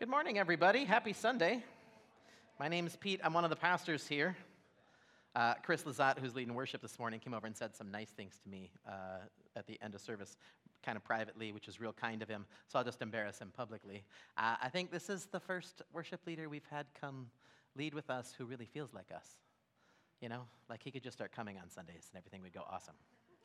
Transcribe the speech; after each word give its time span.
Good 0.00 0.08
morning, 0.08 0.38
everybody. 0.38 0.86
Happy 0.86 1.12
Sunday. 1.12 1.62
My 2.58 2.68
name 2.68 2.86
is 2.86 2.96
Pete. 2.96 3.20
I'm 3.22 3.34
one 3.34 3.44
of 3.44 3.50
the 3.50 3.56
pastors 3.56 4.08
here. 4.08 4.34
Uh, 5.36 5.52
Chris 5.62 5.82
Lazat, 5.82 6.18
who's 6.18 6.34
leading 6.34 6.54
worship 6.54 6.80
this 6.80 6.98
morning, 6.98 7.20
came 7.20 7.34
over 7.34 7.46
and 7.46 7.54
said 7.54 7.76
some 7.76 7.90
nice 7.90 8.08
things 8.08 8.40
to 8.42 8.48
me 8.48 8.70
uh, 8.88 9.18
at 9.56 9.66
the 9.66 9.78
end 9.82 9.94
of 9.94 10.00
service, 10.00 10.38
kind 10.82 10.96
of 10.96 11.04
privately, 11.04 11.52
which 11.52 11.68
is 11.68 11.78
real 11.82 11.92
kind 11.92 12.22
of 12.22 12.30
him. 12.30 12.46
So 12.68 12.78
I'll 12.78 12.84
just 12.84 13.02
embarrass 13.02 13.40
him 13.40 13.52
publicly. 13.54 14.02
Uh, 14.38 14.56
I 14.62 14.70
think 14.70 14.90
this 14.90 15.10
is 15.10 15.26
the 15.26 15.38
first 15.38 15.82
worship 15.92 16.20
leader 16.26 16.48
we've 16.48 16.64
had 16.70 16.86
come 16.98 17.26
lead 17.76 17.92
with 17.92 18.08
us 18.08 18.32
who 18.38 18.46
really 18.46 18.64
feels 18.64 18.94
like 18.94 19.10
us. 19.14 19.28
You 20.22 20.30
know, 20.30 20.44
like 20.70 20.82
he 20.82 20.90
could 20.90 21.02
just 21.02 21.18
start 21.18 21.30
coming 21.30 21.58
on 21.58 21.68
Sundays 21.68 22.08
and 22.10 22.16
everything 22.16 22.40
would 22.40 22.54
go 22.54 22.64
awesome, 22.70 22.96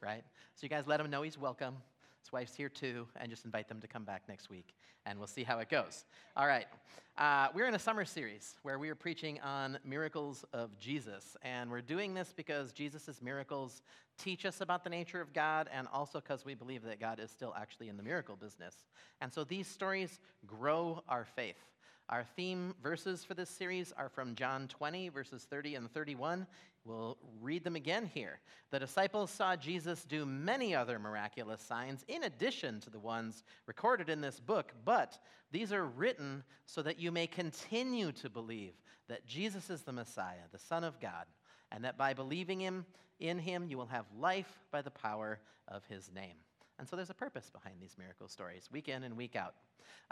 right? 0.02 0.24
So 0.56 0.64
you 0.64 0.70
guys 0.70 0.88
let 0.88 1.02
him 1.02 1.10
know 1.10 1.22
he's 1.22 1.38
welcome. 1.38 1.76
His 2.26 2.32
wife's 2.32 2.56
here 2.56 2.70
too, 2.70 3.06
and 3.18 3.30
just 3.30 3.46
invite 3.46 3.68
them 3.68 3.80
to 3.82 3.88
come 3.88 4.04
back 4.04 4.24
next 4.28 4.50
week, 4.50 4.74
and 5.06 5.20
we'll 5.20 5.28
see 5.28 5.44
how 5.44 5.60
it 5.60 5.70
goes. 5.70 6.06
All 6.36 6.48
right. 6.48 6.66
Uh, 7.20 7.50
we're 7.54 7.68
in 7.68 7.76
a 7.76 7.80
summer 7.80 8.04
series 8.04 8.56
where 8.64 8.80
we 8.80 8.90
are 8.90 8.96
preaching 8.96 9.40
on 9.42 9.78
miracles 9.86 10.44
of 10.52 10.76
Jesus, 10.80 11.38
and 11.44 11.70
we're 11.70 11.82
doing 11.82 12.16
this 12.16 12.34
because 12.36 12.72
Jesus' 12.72 13.22
miracles 13.22 13.84
teach 14.18 14.44
us 14.44 14.62
about 14.62 14.84
the 14.84 14.90
nature 14.90 15.22
of 15.22 15.34
God, 15.34 15.70
and 15.72 15.88
also 15.94 16.20
because 16.20 16.44
we 16.44 16.56
believe 16.56 16.82
that 16.82 17.00
God 17.00 17.20
is 17.20 17.30
still 17.30 17.54
actually 17.56 17.90
in 17.90 17.98
the 17.98 18.02
miracle 18.02 18.36
business. 18.36 18.88
And 19.22 19.32
so 19.32 19.44
these 19.44 19.68
stories 19.68 20.20
grow 20.48 21.04
our 21.08 21.26
faith. 21.26 21.62
Our 22.10 22.24
theme 22.36 22.76
verses 22.84 23.24
for 23.24 23.34
this 23.34 23.50
series 23.50 23.92
are 23.98 24.10
from 24.10 24.36
John 24.36 24.68
20, 24.68 25.10
verses 25.10 25.48
30 25.50 25.74
and 25.74 25.92
31. 25.92 26.46
We'll 26.84 27.18
read 27.42 27.64
them 27.64 27.76
again 27.76 28.12
here. 28.14 28.42
The 28.70 28.78
disciples 28.78 29.32
saw 29.32 29.56
Jesus 29.56 30.06
do 30.06 30.24
many 30.24 30.76
other 30.76 31.00
miraculous 31.00 31.62
signs 31.62 32.06
in 32.08 32.26
addition 32.26 32.80
to 32.82 32.92
the 32.92 33.00
ones 33.00 33.44
recorded 33.66 34.08
in 34.08 34.22
this 34.22 34.40
book, 34.40 34.72
but 34.86 35.18
these 35.52 35.74
are 35.74 35.86
written 35.86 36.44
so 36.68 36.84
that 36.84 37.00
you 37.00 37.12
may 37.12 37.26
continue 37.26 38.12
to 38.12 38.30
believe 38.30 38.74
that 39.08 39.26
Jesus 39.26 39.72
is 39.72 39.82
the 39.82 39.92
Messiah, 39.92 40.46
the 40.52 40.60
Son 40.60 40.84
of 40.84 41.00
God, 41.00 41.26
and 41.72 41.84
that 41.86 41.98
by 41.98 42.14
believing 42.14 42.60
him 42.60 42.86
in 43.20 43.40
him 43.40 43.66
you 43.68 43.80
will 43.80 43.88
have 43.88 44.06
life 44.16 44.60
by 44.72 44.84
the 44.84 44.92
power 44.92 45.40
of 45.68 45.84
his 45.86 46.12
name. 46.14 46.38
And 46.78 46.88
so 46.88 46.96
there's 46.96 47.10
a 47.10 47.16
purpose 47.16 47.50
behind 47.50 47.76
these 47.82 47.96
miracle 47.98 48.28
stories, 48.28 48.70
week 48.72 48.90
in 48.90 49.04
and 49.04 49.16
week 49.16 49.36
out. 49.36 49.56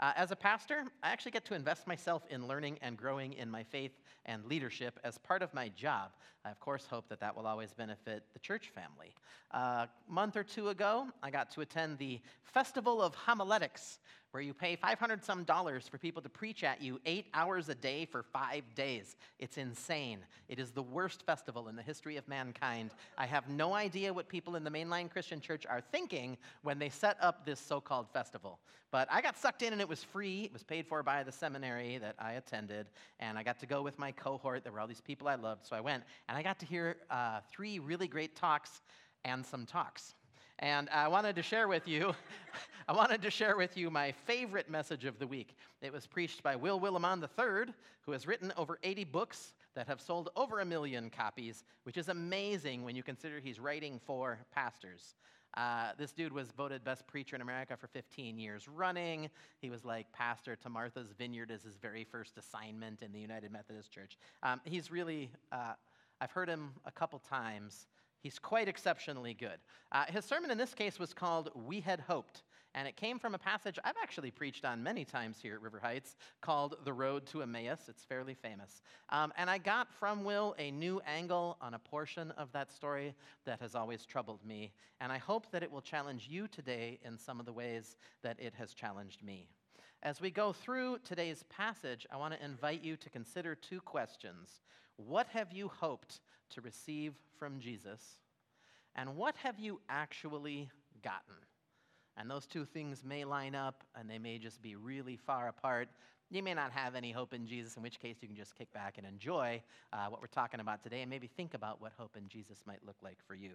Uh, 0.00 0.12
as 0.16 0.30
a 0.30 0.36
pastor, 0.36 0.84
I 1.02 1.10
actually 1.10 1.32
get 1.32 1.44
to 1.46 1.54
invest 1.54 1.86
myself 1.86 2.24
in 2.30 2.48
learning 2.48 2.78
and 2.80 2.96
growing 2.96 3.34
in 3.34 3.50
my 3.50 3.62
faith 3.62 3.92
and 4.24 4.44
leadership 4.46 4.98
as 5.04 5.18
part 5.18 5.42
of 5.42 5.52
my 5.52 5.68
job. 5.68 6.12
I, 6.44 6.50
of 6.50 6.58
course, 6.60 6.86
hope 6.88 7.08
that 7.10 7.20
that 7.20 7.36
will 7.36 7.46
always 7.46 7.72
benefit 7.74 8.24
the 8.32 8.38
church 8.38 8.70
family. 8.74 9.14
Uh, 9.52 9.86
a 9.86 9.88
month 10.08 10.36
or 10.36 10.42
two 10.42 10.68
ago, 10.70 11.06
I 11.22 11.30
got 11.30 11.50
to 11.52 11.60
attend 11.60 11.98
the 11.98 12.20
Festival 12.42 13.02
of 13.02 13.14
Homiletics, 13.14 13.98
where 14.34 14.42
you 14.42 14.52
pay 14.52 14.74
500 14.74 15.24
some 15.24 15.44
dollars 15.44 15.86
for 15.86 15.96
people 15.96 16.20
to 16.20 16.28
preach 16.28 16.64
at 16.64 16.82
you 16.82 16.98
eight 17.06 17.26
hours 17.34 17.68
a 17.68 17.74
day 17.76 18.04
for 18.04 18.24
five 18.24 18.64
days. 18.74 19.14
It's 19.38 19.58
insane. 19.58 20.18
It 20.48 20.58
is 20.58 20.72
the 20.72 20.82
worst 20.82 21.24
festival 21.24 21.68
in 21.68 21.76
the 21.76 21.82
history 21.82 22.16
of 22.16 22.26
mankind. 22.26 22.90
I 23.16 23.26
have 23.26 23.48
no 23.48 23.74
idea 23.74 24.12
what 24.12 24.28
people 24.28 24.56
in 24.56 24.64
the 24.64 24.72
mainline 24.72 25.08
Christian 25.08 25.40
church 25.40 25.66
are 25.70 25.80
thinking 25.80 26.36
when 26.62 26.80
they 26.80 26.88
set 26.88 27.16
up 27.20 27.46
this 27.46 27.60
so 27.60 27.80
called 27.80 28.10
festival. 28.12 28.58
But 28.90 29.06
I 29.08 29.22
got 29.22 29.38
sucked 29.38 29.62
in 29.62 29.72
and 29.72 29.80
it 29.80 29.88
was 29.88 30.02
free. 30.02 30.42
It 30.42 30.52
was 30.52 30.64
paid 30.64 30.88
for 30.88 31.04
by 31.04 31.22
the 31.22 31.30
seminary 31.30 31.98
that 31.98 32.16
I 32.18 32.32
attended. 32.32 32.88
And 33.20 33.38
I 33.38 33.44
got 33.44 33.60
to 33.60 33.66
go 33.66 33.82
with 33.82 34.00
my 34.00 34.10
cohort. 34.10 34.64
There 34.64 34.72
were 34.72 34.80
all 34.80 34.88
these 34.88 35.00
people 35.00 35.28
I 35.28 35.36
loved. 35.36 35.64
So 35.64 35.76
I 35.76 35.80
went 35.80 36.02
and 36.28 36.36
I 36.36 36.42
got 36.42 36.58
to 36.58 36.66
hear 36.66 36.96
uh, 37.08 37.38
three 37.52 37.78
really 37.78 38.08
great 38.08 38.34
talks 38.34 38.82
and 39.24 39.46
some 39.46 39.64
talks. 39.64 40.16
And 40.60 40.88
I 40.90 41.08
wanted 41.08 41.36
to 41.36 41.42
share 41.42 41.68
with 41.68 41.88
you, 41.88 42.14
I 42.88 42.92
wanted 42.92 43.22
to 43.22 43.30
share 43.30 43.56
with 43.56 43.76
you 43.76 43.90
my 43.90 44.12
favorite 44.12 44.70
message 44.70 45.04
of 45.04 45.18
the 45.18 45.26
week. 45.26 45.56
It 45.82 45.92
was 45.92 46.06
preached 46.06 46.42
by 46.42 46.54
Will 46.54 46.80
Willimon 46.80 47.22
III, 47.22 47.72
who 48.02 48.12
has 48.12 48.26
written 48.26 48.52
over 48.56 48.78
80 48.82 49.04
books 49.04 49.54
that 49.74 49.88
have 49.88 50.00
sold 50.00 50.30
over 50.36 50.60
a 50.60 50.64
million 50.64 51.10
copies, 51.10 51.64
which 51.82 51.96
is 51.96 52.08
amazing 52.08 52.84
when 52.84 52.94
you 52.94 53.02
consider 53.02 53.40
he's 53.40 53.58
writing 53.58 54.00
for 54.06 54.38
pastors. 54.54 55.16
Uh, 55.56 55.90
this 55.98 56.12
dude 56.12 56.32
was 56.32 56.50
voted 56.50 56.84
best 56.84 57.06
preacher 57.06 57.36
in 57.36 57.42
America 57.42 57.76
for 57.76 57.86
15 57.86 58.38
years 58.38 58.68
running. 58.68 59.30
He 59.60 59.70
was 59.70 59.84
like 59.84 60.10
pastor 60.12 60.56
to 60.56 60.68
Martha's 60.68 61.12
Vineyard 61.16 61.50
as 61.50 61.62
his 61.62 61.76
very 61.76 62.04
first 62.04 62.36
assignment 62.38 63.02
in 63.02 63.12
the 63.12 63.20
United 63.20 63.52
Methodist 63.52 63.90
Church. 63.92 64.18
Um, 64.42 64.60
he's 64.64 64.90
really, 64.90 65.30
uh, 65.52 65.74
I've 66.20 66.32
heard 66.32 66.48
him 66.48 66.72
a 66.86 66.90
couple 66.90 67.20
times. 67.20 67.86
He's 68.24 68.38
quite 68.38 68.68
exceptionally 68.68 69.34
good. 69.34 69.58
Uh, 69.92 70.06
his 70.08 70.24
sermon 70.24 70.50
in 70.50 70.56
this 70.56 70.72
case 70.72 70.98
was 70.98 71.12
called 71.12 71.50
We 71.54 71.80
Had 71.80 72.00
Hoped, 72.00 72.42
and 72.74 72.88
it 72.88 72.96
came 72.96 73.18
from 73.18 73.34
a 73.34 73.38
passage 73.38 73.78
I've 73.84 73.98
actually 74.02 74.30
preached 74.30 74.64
on 74.64 74.82
many 74.82 75.04
times 75.04 75.40
here 75.42 75.56
at 75.56 75.60
River 75.60 75.78
Heights 75.78 76.16
called 76.40 76.76
The 76.86 76.92
Road 76.94 77.26
to 77.26 77.42
Emmaus. 77.42 77.80
It's 77.86 78.02
fairly 78.02 78.32
famous. 78.32 78.80
Um, 79.10 79.30
and 79.36 79.50
I 79.50 79.58
got 79.58 79.92
from 79.92 80.24
Will 80.24 80.54
a 80.58 80.70
new 80.70 81.02
angle 81.06 81.58
on 81.60 81.74
a 81.74 81.78
portion 81.78 82.30
of 82.38 82.50
that 82.52 82.72
story 82.72 83.14
that 83.44 83.60
has 83.60 83.74
always 83.74 84.06
troubled 84.06 84.42
me, 84.42 84.72
and 85.02 85.12
I 85.12 85.18
hope 85.18 85.50
that 85.52 85.62
it 85.62 85.70
will 85.70 85.82
challenge 85.82 86.26
you 86.26 86.48
today 86.48 86.98
in 87.04 87.18
some 87.18 87.38
of 87.38 87.44
the 87.44 87.52
ways 87.52 87.94
that 88.22 88.40
it 88.40 88.54
has 88.54 88.72
challenged 88.72 89.22
me. 89.22 89.48
As 90.02 90.22
we 90.22 90.30
go 90.30 90.50
through 90.50 90.98
today's 91.04 91.44
passage, 91.50 92.06
I 92.10 92.16
want 92.16 92.32
to 92.32 92.42
invite 92.42 92.82
you 92.82 92.96
to 92.96 93.10
consider 93.10 93.54
two 93.54 93.82
questions. 93.82 94.62
What 94.96 95.26
have 95.28 95.52
you 95.52 95.68
hoped 95.68 96.20
to 96.50 96.60
receive 96.60 97.14
from 97.38 97.58
Jesus? 97.58 98.18
And 98.94 99.16
what 99.16 99.36
have 99.36 99.58
you 99.58 99.80
actually 99.88 100.70
gotten? 101.02 101.34
And 102.16 102.30
those 102.30 102.46
two 102.46 102.64
things 102.64 103.02
may 103.04 103.24
line 103.24 103.54
up 103.54 103.82
and 103.98 104.08
they 104.08 104.18
may 104.18 104.38
just 104.38 104.62
be 104.62 104.76
really 104.76 105.16
far 105.16 105.48
apart. 105.48 105.88
You 106.30 106.42
may 106.42 106.54
not 106.54 106.70
have 106.72 106.94
any 106.94 107.10
hope 107.10 107.34
in 107.34 107.46
Jesus, 107.46 107.76
in 107.76 107.82
which 107.82 107.98
case 107.98 108.16
you 108.20 108.28
can 108.28 108.36
just 108.36 108.54
kick 108.54 108.72
back 108.72 108.98
and 108.98 109.06
enjoy 109.06 109.62
uh, 109.92 110.06
what 110.08 110.20
we're 110.20 110.28
talking 110.28 110.60
about 110.60 110.82
today 110.82 111.02
and 111.02 111.10
maybe 111.10 111.26
think 111.26 111.54
about 111.54 111.80
what 111.80 111.92
hope 111.98 112.16
in 112.16 112.28
Jesus 112.28 112.62
might 112.66 112.84
look 112.86 112.96
like 113.02 113.18
for 113.26 113.34
you. 113.34 113.52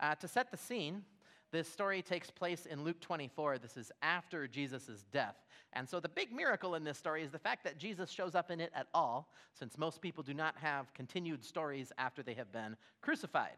Uh, 0.00 0.14
to 0.16 0.28
set 0.28 0.50
the 0.50 0.56
scene, 0.56 1.02
this 1.52 1.68
story 1.68 2.02
takes 2.02 2.30
place 2.30 2.66
in 2.66 2.82
Luke 2.82 3.00
24. 3.00 3.58
This 3.58 3.76
is 3.76 3.92
after 4.02 4.48
Jesus' 4.48 5.04
death. 5.12 5.36
And 5.72 5.88
so 5.88 6.00
the 6.00 6.08
big 6.08 6.32
miracle 6.32 6.74
in 6.74 6.84
this 6.84 6.98
story 6.98 7.22
is 7.22 7.30
the 7.30 7.38
fact 7.38 7.62
that 7.64 7.78
Jesus 7.78 8.10
shows 8.10 8.34
up 8.34 8.50
in 8.50 8.60
it 8.60 8.72
at 8.74 8.88
all, 8.92 9.30
since 9.52 9.78
most 9.78 10.00
people 10.00 10.22
do 10.22 10.34
not 10.34 10.56
have 10.58 10.92
continued 10.94 11.44
stories 11.44 11.92
after 11.98 12.22
they 12.22 12.34
have 12.34 12.50
been 12.52 12.76
crucified. 13.00 13.56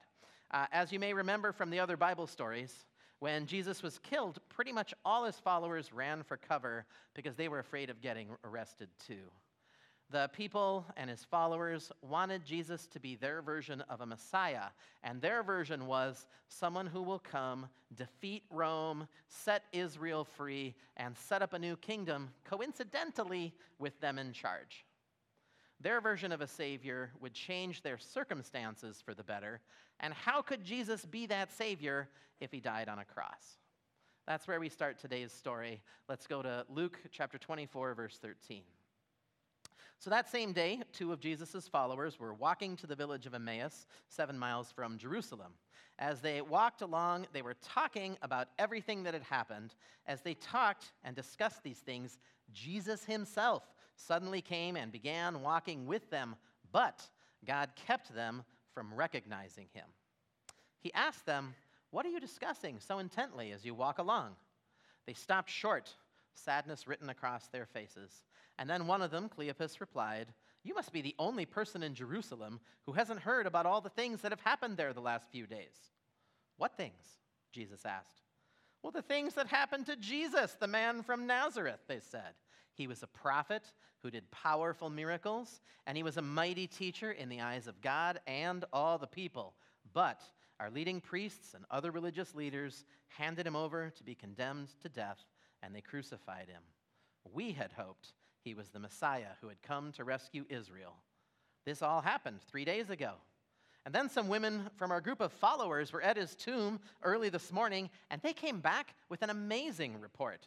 Uh, 0.50 0.66
as 0.72 0.92
you 0.92 0.98
may 0.98 1.12
remember 1.12 1.52
from 1.52 1.70
the 1.70 1.80
other 1.80 1.96
Bible 1.96 2.26
stories, 2.26 2.84
when 3.20 3.46
Jesus 3.46 3.82
was 3.82 3.98
killed, 3.98 4.38
pretty 4.48 4.72
much 4.72 4.94
all 5.04 5.24
his 5.24 5.38
followers 5.38 5.92
ran 5.92 6.22
for 6.22 6.36
cover 6.36 6.86
because 7.14 7.36
they 7.36 7.48
were 7.48 7.58
afraid 7.58 7.90
of 7.90 8.00
getting 8.00 8.28
arrested 8.44 8.88
too. 9.06 9.30
The 10.10 10.30
people 10.32 10.86
and 10.96 11.10
his 11.10 11.22
followers 11.24 11.92
wanted 12.00 12.42
Jesus 12.42 12.86
to 12.88 13.00
be 13.00 13.14
their 13.14 13.42
version 13.42 13.82
of 13.90 14.00
a 14.00 14.06
Messiah, 14.06 14.68
and 15.02 15.20
their 15.20 15.42
version 15.42 15.86
was 15.86 16.26
someone 16.48 16.86
who 16.86 17.02
will 17.02 17.18
come, 17.18 17.68
defeat 17.94 18.44
Rome, 18.50 19.06
set 19.26 19.64
Israel 19.70 20.24
free, 20.24 20.74
and 20.96 21.14
set 21.14 21.42
up 21.42 21.52
a 21.52 21.58
new 21.58 21.76
kingdom, 21.76 22.30
coincidentally, 22.44 23.52
with 23.78 24.00
them 24.00 24.18
in 24.18 24.32
charge. 24.32 24.86
Their 25.78 26.00
version 26.00 26.32
of 26.32 26.40
a 26.40 26.46
Savior 26.46 27.10
would 27.20 27.34
change 27.34 27.82
their 27.82 27.98
circumstances 27.98 29.02
for 29.04 29.12
the 29.12 29.22
better, 29.22 29.60
and 30.00 30.14
how 30.14 30.40
could 30.40 30.64
Jesus 30.64 31.04
be 31.04 31.26
that 31.26 31.52
Savior 31.52 32.08
if 32.40 32.50
he 32.50 32.60
died 32.60 32.88
on 32.88 32.98
a 32.98 33.04
cross? 33.04 33.58
That's 34.26 34.48
where 34.48 34.58
we 34.58 34.70
start 34.70 34.98
today's 34.98 35.32
story. 35.32 35.82
Let's 36.08 36.26
go 36.26 36.40
to 36.40 36.64
Luke 36.70 36.98
chapter 37.10 37.36
24, 37.36 37.94
verse 37.94 38.18
13. 38.22 38.62
So 39.98 40.10
that 40.10 40.30
same 40.30 40.52
day, 40.52 40.80
two 40.92 41.12
of 41.12 41.18
Jesus' 41.18 41.66
followers 41.66 42.20
were 42.20 42.32
walking 42.32 42.76
to 42.76 42.86
the 42.86 42.94
village 42.94 43.26
of 43.26 43.34
Emmaus, 43.34 43.86
seven 44.08 44.38
miles 44.38 44.70
from 44.70 44.96
Jerusalem. 44.96 45.52
As 45.98 46.20
they 46.20 46.40
walked 46.40 46.82
along, 46.82 47.26
they 47.32 47.42
were 47.42 47.56
talking 47.60 48.16
about 48.22 48.46
everything 48.60 49.02
that 49.02 49.14
had 49.14 49.24
happened. 49.24 49.74
As 50.06 50.22
they 50.22 50.34
talked 50.34 50.92
and 51.02 51.16
discussed 51.16 51.64
these 51.64 51.80
things, 51.80 52.20
Jesus 52.52 53.04
himself 53.04 53.64
suddenly 53.96 54.40
came 54.40 54.76
and 54.76 54.92
began 54.92 55.42
walking 55.42 55.86
with 55.86 56.08
them, 56.10 56.36
but 56.70 57.02
God 57.44 57.70
kept 57.74 58.14
them 58.14 58.44
from 58.72 58.94
recognizing 58.94 59.66
him. 59.72 59.86
He 60.78 60.94
asked 60.94 61.26
them, 61.26 61.56
What 61.90 62.06
are 62.06 62.10
you 62.10 62.20
discussing 62.20 62.78
so 62.78 63.00
intently 63.00 63.50
as 63.50 63.64
you 63.64 63.74
walk 63.74 63.98
along? 63.98 64.36
They 65.06 65.14
stopped 65.14 65.50
short, 65.50 65.92
sadness 66.34 66.86
written 66.86 67.10
across 67.10 67.48
their 67.48 67.66
faces. 67.66 68.22
And 68.58 68.68
then 68.68 68.86
one 68.86 69.02
of 69.02 69.10
them, 69.10 69.28
Cleopas, 69.28 69.80
replied, 69.80 70.26
You 70.64 70.74
must 70.74 70.92
be 70.92 71.00
the 71.00 71.14
only 71.18 71.46
person 71.46 71.82
in 71.82 71.94
Jerusalem 71.94 72.60
who 72.86 72.92
hasn't 72.92 73.20
heard 73.20 73.46
about 73.46 73.66
all 73.66 73.80
the 73.80 73.88
things 73.88 74.20
that 74.22 74.32
have 74.32 74.40
happened 74.40 74.76
there 74.76 74.92
the 74.92 75.00
last 75.00 75.30
few 75.30 75.46
days. 75.46 75.92
What 76.56 76.76
things? 76.76 77.04
Jesus 77.52 77.86
asked. 77.86 78.22
Well, 78.82 78.92
the 78.92 79.02
things 79.02 79.34
that 79.34 79.46
happened 79.48 79.86
to 79.86 79.96
Jesus, 79.96 80.56
the 80.58 80.66
man 80.66 81.02
from 81.02 81.26
Nazareth, 81.26 81.80
they 81.88 82.00
said. 82.00 82.34
He 82.74 82.86
was 82.86 83.02
a 83.02 83.08
prophet 83.08 83.72
who 84.02 84.10
did 84.10 84.30
powerful 84.30 84.88
miracles, 84.88 85.60
and 85.86 85.96
he 85.96 86.04
was 86.04 86.16
a 86.16 86.22
mighty 86.22 86.66
teacher 86.68 87.10
in 87.10 87.28
the 87.28 87.40
eyes 87.40 87.66
of 87.66 87.80
God 87.80 88.20
and 88.26 88.64
all 88.72 88.98
the 88.98 89.06
people. 89.06 89.54
But 89.92 90.20
our 90.60 90.70
leading 90.70 91.00
priests 91.00 91.54
and 91.54 91.64
other 91.70 91.90
religious 91.90 92.34
leaders 92.34 92.84
handed 93.08 93.46
him 93.46 93.56
over 93.56 93.90
to 93.90 94.04
be 94.04 94.14
condemned 94.14 94.68
to 94.82 94.88
death, 94.88 95.18
and 95.62 95.74
they 95.74 95.80
crucified 95.80 96.48
him. 96.48 96.62
We 97.32 97.52
had 97.52 97.72
hoped 97.72 98.12
he 98.44 98.54
was 98.54 98.68
the 98.68 98.78
Messiah 98.78 99.34
who 99.40 99.48
had 99.48 99.62
come 99.62 99.92
to 99.92 100.04
rescue 100.04 100.44
Israel. 100.48 100.94
This 101.64 101.82
all 101.82 102.00
happened 102.00 102.40
three 102.42 102.64
days 102.64 102.90
ago. 102.90 103.12
And 103.84 103.94
then 103.94 104.08
some 104.08 104.28
women 104.28 104.68
from 104.76 104.90
our 104.90 105.00
group 105.00 105.20
of 105.20 105.32
followers 105.32 105.92
were 105.92 106.02
at 106.02 106.16
his 106.16 106.34
tomb 106.34 106.80
early 107.02 107.28
this 107.30 107.52
morning, 107.52 107.88
and 108.10 108.20
they 108.20 108.32
came 108.32 108.60
back 108.60 108.94
with 109.08 109.22
an 109.22 109.30
amazing 109.30 110.00
report. 110.00 110.46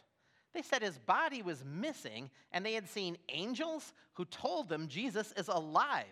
They 0.54 0.62
said 0.62 0.82
his 0.82 0.98
body 0.98 1.42
was 1.42 1.64
missing, 1.64 2.30
and 2.52 2.64
they 2.64 2.74
had 2.74 2.88
seen 2.88 3.16
angels 3.28 3.92
who 4.14 4.24
told 4.26 4.68
them 4.68 4.86
Jesus 4.86 5.32
is 5.36 5.48
alive. 5.48 6.04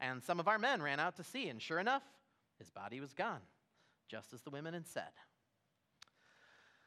And 0.00 0.22
some 0.22 0.40
of 0.40 0.48
our 0.48 0.58
men 0.58 0.82
ran 0.82 1.00
out 1.00 1.16
to 1.16 1.24
see, 1.24 1.48
and 1.48 1.60
sure 1.60 1.78
enough, 1.78 2.02
his 2.58 2.70
body 2.70 3.00
was 3.00 3.12
gone, 3.12 3.40
just 4.08 4.32
as 4.32 4.40
the 4.42 4.50
women 4.50 4.74
had 4.74 4.86
said. 4.86 5.12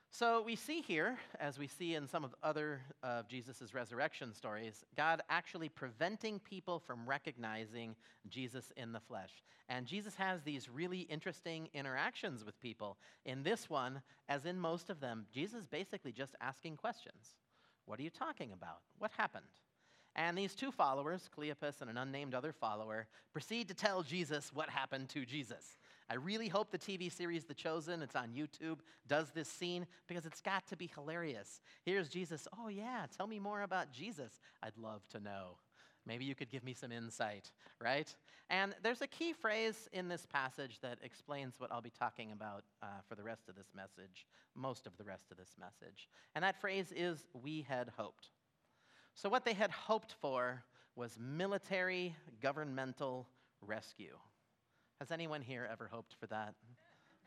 So 0.09 0.41
we 0.41 0.55
see 0.55 0.81
here, 0.81 1.17
as 1.39 1.59
we 1.59 1.67
see 1.67 1.95
in 1.95 2.07
some 2.07 2.23
of 2.23 2.33
other 2.41 2.81
of 3.03 3.27
Jesus' 3.27 3.73
resurrection 3.73 4.33
stories, 4.33 4.83
God 4.95 5.21
actually 5.29 5.69
preventing 5.69 6.39
people 6.39 6.79
from 6.79 7.07
recognizing 7.07 7.95
Jesus 8.27 8.71
in 8.77 8.93
the 8.93 8.99
flesh. 8.99 9.43
And 9.69 9.85
Jesus 9.85 10.15
has 10.15 10.41
these 10.41 10.69
really 10.69 11.01
interesting 11.01 11.67
interactions 11.73 12.45
with 12.45 12.59
people. 12.61 12.97
In 13.25 13.43
this 13.43 13.69
one, 13.69 14.01
as 14.29 14.45
in 14.45 14.57
most 14.57 14.89
of 14.89 15.01
them, 15.01 15.25
Jesus 15.31 15.67
basically 15.67 16.13
just 16.13 16.35
asking 16.41 16.77
questions. 16.77 17.35
What 17.85 17.99
are 17.99 18.03
you 18.03 18.09
talking 18.09 18.53
about? 18.53 18.79
What 18.97 19.11
happened? 19.17 19.45
And 20.15 20.35
these 20.35 20.55
two 20.55 20.71
followers, 20.71 21.29
Cleopas 21.37 21.81
and 21.81 21.91
an 21.91 21.97
unnamed 21.97 22.33
other 22.33 22.53
follower, 22.53 23.07
proceed 23.33 23.67
to 23.67 23.75
tell 23.75 24.01
Jesus 24.01 24.51
what 24.51 24.69
happened 24.69 25.09
to 25.09 25.25
Jesus. 25.25 25.77
I 26.09 26.15
really 26.15 26.47
hope 26.47 26.71
the 26.71 26.77
TV 26.77 27.11
series 27.11 27.43
The 27.43 27.53
Chosen, 27.53 28.01
it's 28.01 28.15
on 28.15 28.29
YouTube, 28.29 28.79
does 29.07 29.29
this 29.31 29.49
scene 29.49 29.85
because 30.07 30.25
it's 30.25 30.39
got 30.39 30.65
to 30.67 30.77
be 30.77 30.89
hilarious. 30.93 31.59
Here's 31.83 32.07
Jesus. 32.07 32.47
Oh, 32.57 32.69
yeah, 32.69 33.05
tell 33.15 33.27
me 33.27 33.39
more 33.39 33.63
about 33.63 33.91
Jesus. 33.91 34.39
I'd 34.63 34.77
love 34.77 35.05
to 35.09 35.19
know. 35.19 35.57
Maybe 36.05 36.23
you 36.23 36.35
could 36.35 36.49
give 36.49 36.63
me 36.63 36.73
some 36.73 36.93
insight, 36.93 37.51
right? 37.81 38.13
And 38.49 38.73
there's 38.81 39.01
a 39.01 39.07
key 39.07 39.33
phrase 39.33 39.89
in 39.91 40.07
this 40.07 40.25
passage 40.25 40.79
that 40.81 40.99
explains 41.03 41.55
what 41.59 41.69
I'll 41.69 41.81
be 41.81 41.91
talking 41.91 42.31
about 42.31 42.63
uh, 42.81 42.85
for 43.09 43.15
the 43.15 43.23
rest 43.23 43.49
of 43.49 43.55
this 43.55 43.73
message, 43.75 44.25
most 44.55 44.87
of 44.87 44.95
the 44.97 45.03
rest 45.03 45.25
of 45.31 45.37
this 45.37 45.55
message. 45.59 46.07
And 46.33 46.43
that 46.45 46.61
phrase 46.61 46.93
is, 46.95 47.25
we 47.33 47.65
had 47.67 47.91
hoped. 47.97 48.29
So, 49.15 49.27
what 49.27 49.43
they 49.43 49.53
had 49.53 49.71
hoped 49.71 50.15
for 50.21 50.63
was 50.95 51.17
military 51.19 52.15
governmental 52.41 53.27
rescue. 53.61 54.15
Has 54.99 55.11
anyone 55.11 55.41
here 55.41 55.67
ever 55.71 55.87
hoped 55.91 56.15
for 56.19 56.25
that? 56.27 56.55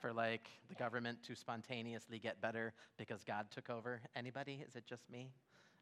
For 0.01 0.13
like 0.13 0.49
the 0.69 0.75
government 0.75 1.19
to 1.25 1.37
spontaneously 1.37 2.19
get 2.19 2.41
better 2.41 2.73
because 2.97 3.23
God 3.23 3.47
took 3.51 3.71
over? 3.71 4.01
Anybody? 4.17 4.65
Is 4.67 4.75
it 4.75 4.87
just 4.87 5.09
me? 5.11 5.31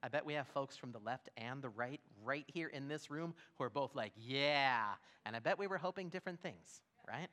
I 0.03 0.09
bet 0.09 0.27
we 0.27 0.35
have 0.35 0.47
folks 0.49 0.77
from 0.77 0.93
the 0.93 0.99
left 0.99 1.31
and 1.37 1.63
the 1.63 1.71
right 1.71 2.01
right 2.23 2.45
here 2.47 2.69
in 2.69 2.89
this 2.89 3.11
room 3.11 3.35
who 3.57 3.65
are 3.65 3.71
both 3.71 3.95
like, 3.95 4.13
yeah. 4.17 4.85
And 5.25 5.35
I 5.35 5.39
bet 5.39 5.59
we 5.59 5.67
were 5.67 5.79
hoping 5.79 6.09
different 6.09 6.41
things, 6.41 6.83
right? 7.09 7.29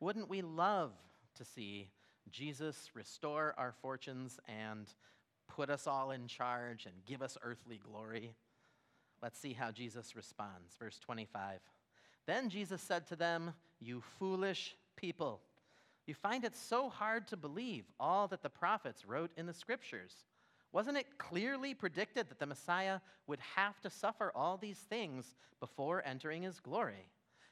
Wouldn't 0.00 0.30
we 0.30 0.40
love 0.42 0.92
to 1.34 1.44
see 1.44 1.88
Jesus 2.30 2.90
restore 2.94 3.54
our 3.58 3.74
fortunes 3.82 4.40
and 4.48 4.86
put 5.48 5.68
us 5.68 5.86
all 5.86 6.10
in 6.10 6.26
charge 6.26 6.86
and 6.86 6.94
give 7.04 7.22
us 7.22 7.36
earthly 7.42 7.78
glory? 7.78 8.34
Let's 9.22 9.38
see 9.38 9.52
how 9.52 9.70
Jesus 9.70 10.16
responds. 10.16 10.74
Verse 10.78 10.98
25. 10.98 11.60
Then 12.26 12.48
Jesus 12.48 12.80
said 12.80 13.06
to 13.08 13.16
them, 13.16 13.54
You 13.80 14.02
foolish 14.18 14.76
people, 14.96 15.40
you 16.06 16.14
find 16.14 16.44
it 16.44 16.56
so 16.56 16.88
hard 16.88 17.28
to 17.28 17.36
believe 17.36 17.84
all 18.00 18.26
that 18.28 18.42
the 18.42 18.50
prophets 18.50 19.06
wrote 19.06 19.30
in 19.36 19.46
the 19.46 19.54
scriptures. 19.54 20.14
Wasn't 20.72 20.96
it 20.96 21.18
clearly 21.18 21.74
predicted 21.74 22.28
that 22.28 22.38
the 22.38 22.46
Messiah 22.46 23.00
would 23.26 23.40
have 23.56 23.80
to 23.80 23.90
suffer 23.90 24.32
all 24.34 24.56
these 24.56 24.78
things 24.78 25.36
before 25.60 26.02
entering 26.04 26.42
his 26.42 26.60
glory? 26.60 27.06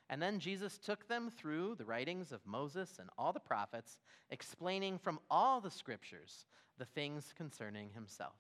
And 0.09 0.21
then 0.21 0.41
Jesus 0.41 0.79
took 0.79 1.07
them 1.07 1.31
through 1.31 1.77
the 1.77 1.85
writings 1.85 2.33
of 2.33 2.45
Moses 2.45 2.99
and 2.99 3.09
all 3.17 3.33
the 3.33 3.39
prophets, 3.39 3.99
explaining 4.31 4.99
from 4.99 5.21
all 5.31 5.61
the 5.61 5.71
scriptures 5.71 6.47
the 6.79 6.87
things 6.87 7.33
concerning 7.37 7.91
himself. 7.95 8.35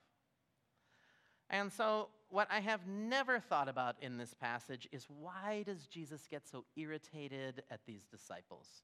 And 1.50 1.70
so, 1.70 2.08
what 2.30 2.48
I 2.50 2.60
have 2.60 2.86
never 2.86 3.40
thought 3.40 3.68
about 3.68 3.96
in 4.00 4.16
this 4.16 4.34
passage 4.34 4.88
is 4.92 5.06
why 5.08 5.64
does 5.66 5.86
Jesus 5.86 6.26
get 6.30 6.46
so 6.46 6.64
irritated 6.76 7.62
at 7.70 7.80
these 7.86 8.06
disciples? 8.06 8.82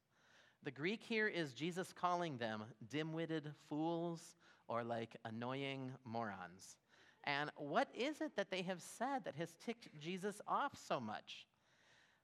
The 0.64 0.72
Greek 0.72 1.02
here 1.02 1.28
is 1.28 1.52
Jesus 1.52 1.92
calling 1.92 2.38
them 2.38 2.64
dim 2.90 3.12
witted 3.12 3.52
fools 3.68 4.34
or 4.66 4.82
like 4.82 5.16
annoying 5.24 5.92
morons. 6.04 6.76
And 7.24 7.50
what 7.56 7.88
is 7.96 8.20
it 8.20 8.34
that 8.36 8.50
they 8.50 8.62
have 8.62 8.80
said 8.80 9.24
that 9.24 9.36
has 9.36 9.54
ticked 9.64 9.88
Jesus 9.98 10.40
off 10.48 10.72
so 10.88 10.98
much? 10.98 11.46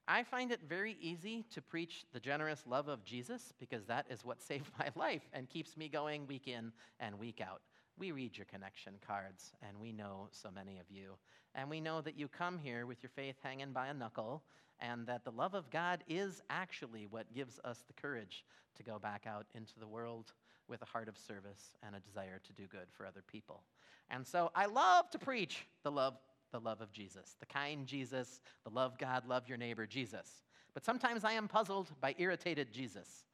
I 0.07 0.23
find 0.23 0.51
it 0.51 0.59
very 0.67 0.97
easy 0.99 1.45
to 1.51 1.61
preach 1.61 2.03
the 2.11 2.19
generous 2.19 2.63
love 2.67 2.89
of 2.89 3.05
Jesus 3.05 3.53
because 3.59 3.85
that 3.85 4.05
is 4.09 4.25
what 4.25 4.41
saved 4.41 4.69
my 4.79 4.89
life 4.95 5.23
and 5.31 5.49
keeps 5.49 5.77
me 5.77 5.87
going 5.87 6.27
week 6.27 6.47
in 6.47 6.73
and 6.99 7.17
week 7.17 7.39
out. 7.39 7.61
We 7.97 8.11
read 8.11 8.37
your 8.37 8.45
connection 8.45 8.93
cards, 9.05 9.53
and 9.61 9.79
we 9.79 9.91
know 9.91 10.27
so 10.31 10.49
many 10.53 10.79
of 10.79 10.85
you. 10.89 11.13
And 11.55 11.69
we 11.69 11.79
know 11.79 12.01
that 12.01 12.17
you 12.17 12.27
come 12.27 12.57
here 12.57 12.85
with 12.85 13.03
your 13.03 13.11
faith 13.15 13.35
hanging 13.43 13.71
by 13.71 13.87
a 13.87 13.93
knuckle, 13.93 14.43
and 14.79 15.05
that 15.07 15.23
the 15.23 15.31
love 15.31 15.53
of 15.53 15.69
God 15.69 16.03
is 16.07 16.41
actually 16.49 17.05
what 17.07 17.33
gives 17.33 17.59
us 17.63 17.83
the 17.87 17.93
courage 17.93 18.43
to 18.75 18.83
go 18.83 18.97
back 18.97 19.25
out 19.27 19.45
into 19.53 19.79
the 19.79 19.87
world 19.87 20.33
with 20.67 20.81
a 20.81 20.85
heart 20.85 21.07
of 21.07 21.17
service 21.17 21.75
and 21.83 21.95
a 21.95 21.99
desire 21.99 22.41
to 22.43 22.53
do 22.53 22.67
good 22.67 22.87
for 22.91 23.05
other 23.05 23.23
people. 23.27 23.61
And 24.09 24.25
so 24.25 24.51
I 24.55 24.65
love 24.65 25.09
to 25.11 25.19
preach 25.19 25.65
the 25.83 25.91
love, 25.91 26.15
the 26.51 26.59
love 26.59 26.81
of 26.81 26.91
Jesus, 26.91 27.35
the 27.39 27.45
kind 27.45 27.85
Jesus, 27.85 28.41
the 28.63 28.71
love 28.71 28.97
God, 28.97 29.27
love 29.27 29.47
your 29.47 29.57
neighbor 29.57 29.85
Jesus. 29.85 30.43
But 30.73 30.83
sometimes 30.83 31.23
I 31.23 31.33
am 31.33 31.47
puzzled 31.47 31.91
by 32.01 32.15
irritated 32.17 32.71
Jesus. 32.71 33.25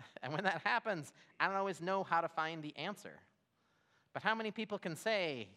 And 0.22 0.32
when 0.32 0.44
that 0.44 0.62
happens, 0.64 1.12
I 1.40 1.46
don't 1.46 1.56
always 1.56 1.80
know 1.80 2.04
how 2.04 2.20
to 2.20 2.28
find 2.28 2.62
the 2.62 2.76
answer. 2.76 3.20
But 4.12 4.22
how 4.22 4.34
many 4.34 4.50
people 4.50 4.78
can 4.78 4.96
say 4.96 5.48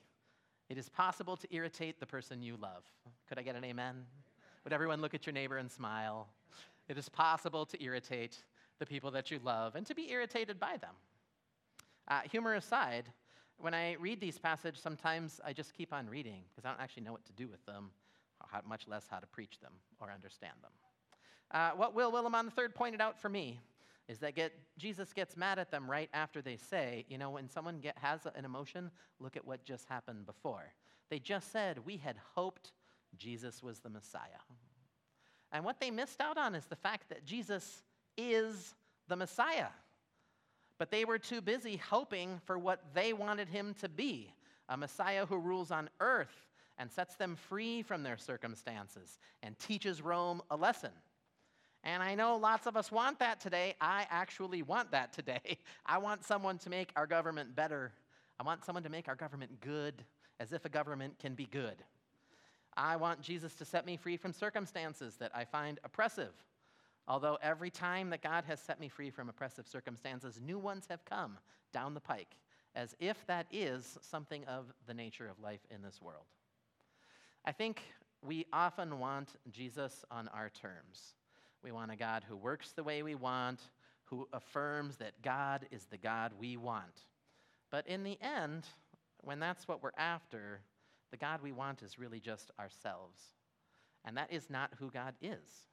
it 0.70 0.78
is 0.78 0.90
possible 0.90 1.36
to 1.38 1.48
irritate 1.54 2.00
the 2.00 2.06
person 2.06 2.42
you 2.42 2.58
love? 2.58 2.84
Could 3.28 3.40
I 3.40 3.44
get 3.44 3.56
an 3.56 3.64
amen? 3.64 4.06
Would 4.64 4.74
everyone 4.74 5.02
look 5.02 5.14
at 5.14 5.26
your 5.26 5.34
neighbor 5.34 5.58
and 5.58 5.72
smile? 5.72 6.28
It 6.88 6.98
is 6.98 7.10
possible 7.10 7.66
to 7.66 7.84
irritate 7.84 8.38
the 8.80 8.86
people 8.86 9.12
that 9.12 9.32
you 9.32 9.40
love 9.44 9.76
and 9.76 9.86
to 9.86 9.96
be 9.96 10.12
irritated 10.12 10.60
by 10.60 10.78
them. 10.78 10.96
Uh, 12.08 12.22
humor 12.30 12.56
aside, 12.56 13.06
when 13.58 13.74
I 13.74 13.94
read 13.94 14.20
these 14.20 14.38
passages, 14.38 14.82
sometimes 14.82 15.40
I 15.46 15.54
just 15.54 15.74
keep 15.74 15.94
on 15.94 16.10
reading 16.10 16.42
because 16.50 16.66
I 16.66 16.70
don't 16.70 16.82
actually 16.82 17.04
know 17.04 17.12
what 17.12 17.26
to 17.26 17.34
do 17.34 17.48
with 17.48 17.64
them, 17.66 17.92
how, 18.46 18.62
much 18.68 18.88
less 18.88 19.06
how 19.10 19.20
to 19.20 19.28
preach 19.28 19.60
them 19.62 19.74
or 20.00 20.12
understand 20.12 20.56
them. 20.62 20.72
Uh, 21.52 21.72
what 21.76 21.94
Will 21.94 22.12
Willimon 22.12 22.52
III 22.58 22.70
pointed 22.70 23.02
out 23.02 23.20
for 23.20 23.30
me 23.30 23.60
is 24.08 24.20
that 24.20 24.36
get, 24.36 24.54
Jesus 24.78 25.14
gets 25.14 25.38
mad 25.38 25.60
at 25.60 25.72
them 25.72 25.90
right 25.90 26.10
after 26.14 26.42
they 26.42 26.58
say, 26.58 27.06
you 27.08 27.18
know, 27.18 27.30
when 27.30 27.50
someone 27.50 27.80
get, 27.80 27.98
has 27.98 28.22
an 28.36 28.46
emotion, 28.46 28.92
look 29.20 29.38
at 29.38 29.46
what 29.46 29.64
just 29.64 29.88
happened 29.88 30.26
before. 30.26 30.74
They 31.10 31.20
just 31.20 31.52
said, 31.52 31.86
we 31.86 31.98
had 31.98 32.16
hoped 32.36 32.72
Jesus 33.18 33.62
was 33.62 33.80
the 33.80 33.90
Messiah. 33.90 34.42
And 35.52 35.66
what 35.66 35.80
they 35.80 35.92
missed 35.92 36.22
out 36.22 36.38
on 36.38 36.56
is 36.56 36.66
the 36.66 36.76
fact 36.76 37.10
that 37.10 37.26
Jesus 37.26 37.84
is 38.18 38.76
the 39.08 39.16
Messiah. 39.16 39.68
But 40.78 40.90
they 40.90 41.06
were 41.06 41.20
too 41.20 41.42
busy 41.42 41.78
hoping 41.78 42.40
for 42.46 42.58
what 42.58 42.82
they 42.94 43.14
wanted 43.14 43.50
him 43.50 43.76
to 43.82 43.90
be 43.90 44.34
a 44.70 44.78
Messiah 44.78 45.26
who 45.26 45.38
rules 45.38 45.70
on 45.70 45.90
earth 46.00 46.48
and 46.78 46.90
sets 46.90 47.16
them 47.16 47.36
free 47.36 47.82
from 47.82 48.04
their 48.04 48.18
circumstances 48.18 49.20
and 49.44 49.60
teaches 49.60 50.02
Rome 50.02 50.42
a 50.50 50.56
lesson. 50.56 50.92
And 51.84 52.04
I 52.04 52.14
know 52.14 52.38
lots 52.38 52.68
of 52.68 52.78
us 52.78 52.92
want 52.92 53.20
that 53.20 53.40
today. 53.40 53.76
I 53.82 54.06
actually 54.10 54.62
want 54.62 54.92
that 54.92 55.14
today. 55.14 55.58
I 55.86 55.98
want 55.98 56.24
someone 56.24 56.58
to 56.60 56.70
make 56.70 56.92
our 56.96 57.08
government 57.08 57.56
better. 57.56 57.92
I 58.40 58.44
want 58.44 58.64
someone 58.64 58.84
to 58.84 58.90
make 58.90 59.08
our 59.08 59.16
government 59.16 59.60
good, 59.62 60.04
as 60.40 60.54
if 60.54 60.66
a 60.66 60.70
government 60.70 61.18
can 61.20 61.34
be 61.34 61.46
good. 61.46 61.84
I 62.78 62.96
want 62.96 63.22
Jesus 63.22 63.56
to 63.56 63.66
set 63.66 63.86
me 63.86 63.98
free 63.98 64.18
from 64.18 64.32
circumstances 64.32 65.16
that 65.18 65.32
I 65.34 65.44
find 65.44 65.80
oppressive. 65.84 66.34
Although 67.08 67.38
every 67.42 67.70
time 67.70 68.10
that 68.12 68.22
God 68.22 68.46
has 68.46 68.60
set 68.60 68.80
me 68.80 68.88
free 68.88 69.10
from 69.10 69.28
oppressive 69.28 69.68
circumstances, 69.68 70.40
new 70.42 70.60
ones 70.60 70.86
have 70.90 71.04
come 71.04 71.38
down 71.74 71.94
the 71.94 72.00
pike, 72.00 72.38
as 72.76 72.96
if 73.00 73.26
that 73.28 73.48
is 73.52 73.98
something 74.02 74.46
of 74.46 74.72
the 74.88 74.94
nature 74.94 75.28
of 75.28 75.40
life 75.40 75.62
in 75.72 75.82
this 75.82 76.02
world. 76.02 76.26
I 77.44 77.52
think 77.52 77.82
we 78.24 78.46
often 78.54 79.00
want 79.00 79.30
Jesus 79.52 80.06
on 80.12 80.28
our 80.30 80.50
terms. 80.50 81.16
We 81.64 81.72
want 81.72 81.92
a 81.92 81.96
God 81.96 82.24
who 82.28 82.36
works 82.36 82.72
the 82.72 82.84
way 82.84 83.04
we 83.04 83.16
want, 83.16 83.60
who 84.06 84.28
affirms 84.34 84.98
that 84.98 85.22
God 85.22 85.68
is 85.72 85.86
the 85.86 85.98
God 85.98 86.34
we 86.40 86.58
want. 86.58 87.06
But 87.70 87.88
in 87.88 88.04
the 88.04 88.18
end, 88.22 88.66
when 89.24 89.40
that's 89.40 89.68
what 89.68 89.82
we're 89.82 89.92
after, 89.98 90.62
the 91.12 91.18
God 91.18 91.42
we 91.42 91.52
want 91.52 91.82
is 91.82 92.00
really 92.00 92.20
just 92.20 92.52
ourselves. 92.60 93.20
And 94.04 94.18
that 94.18 94.32
is 94.32 94.50
not 94.50 94.72
who 94.80 94.90
God 94.90 95.14
is. 95.22 95.66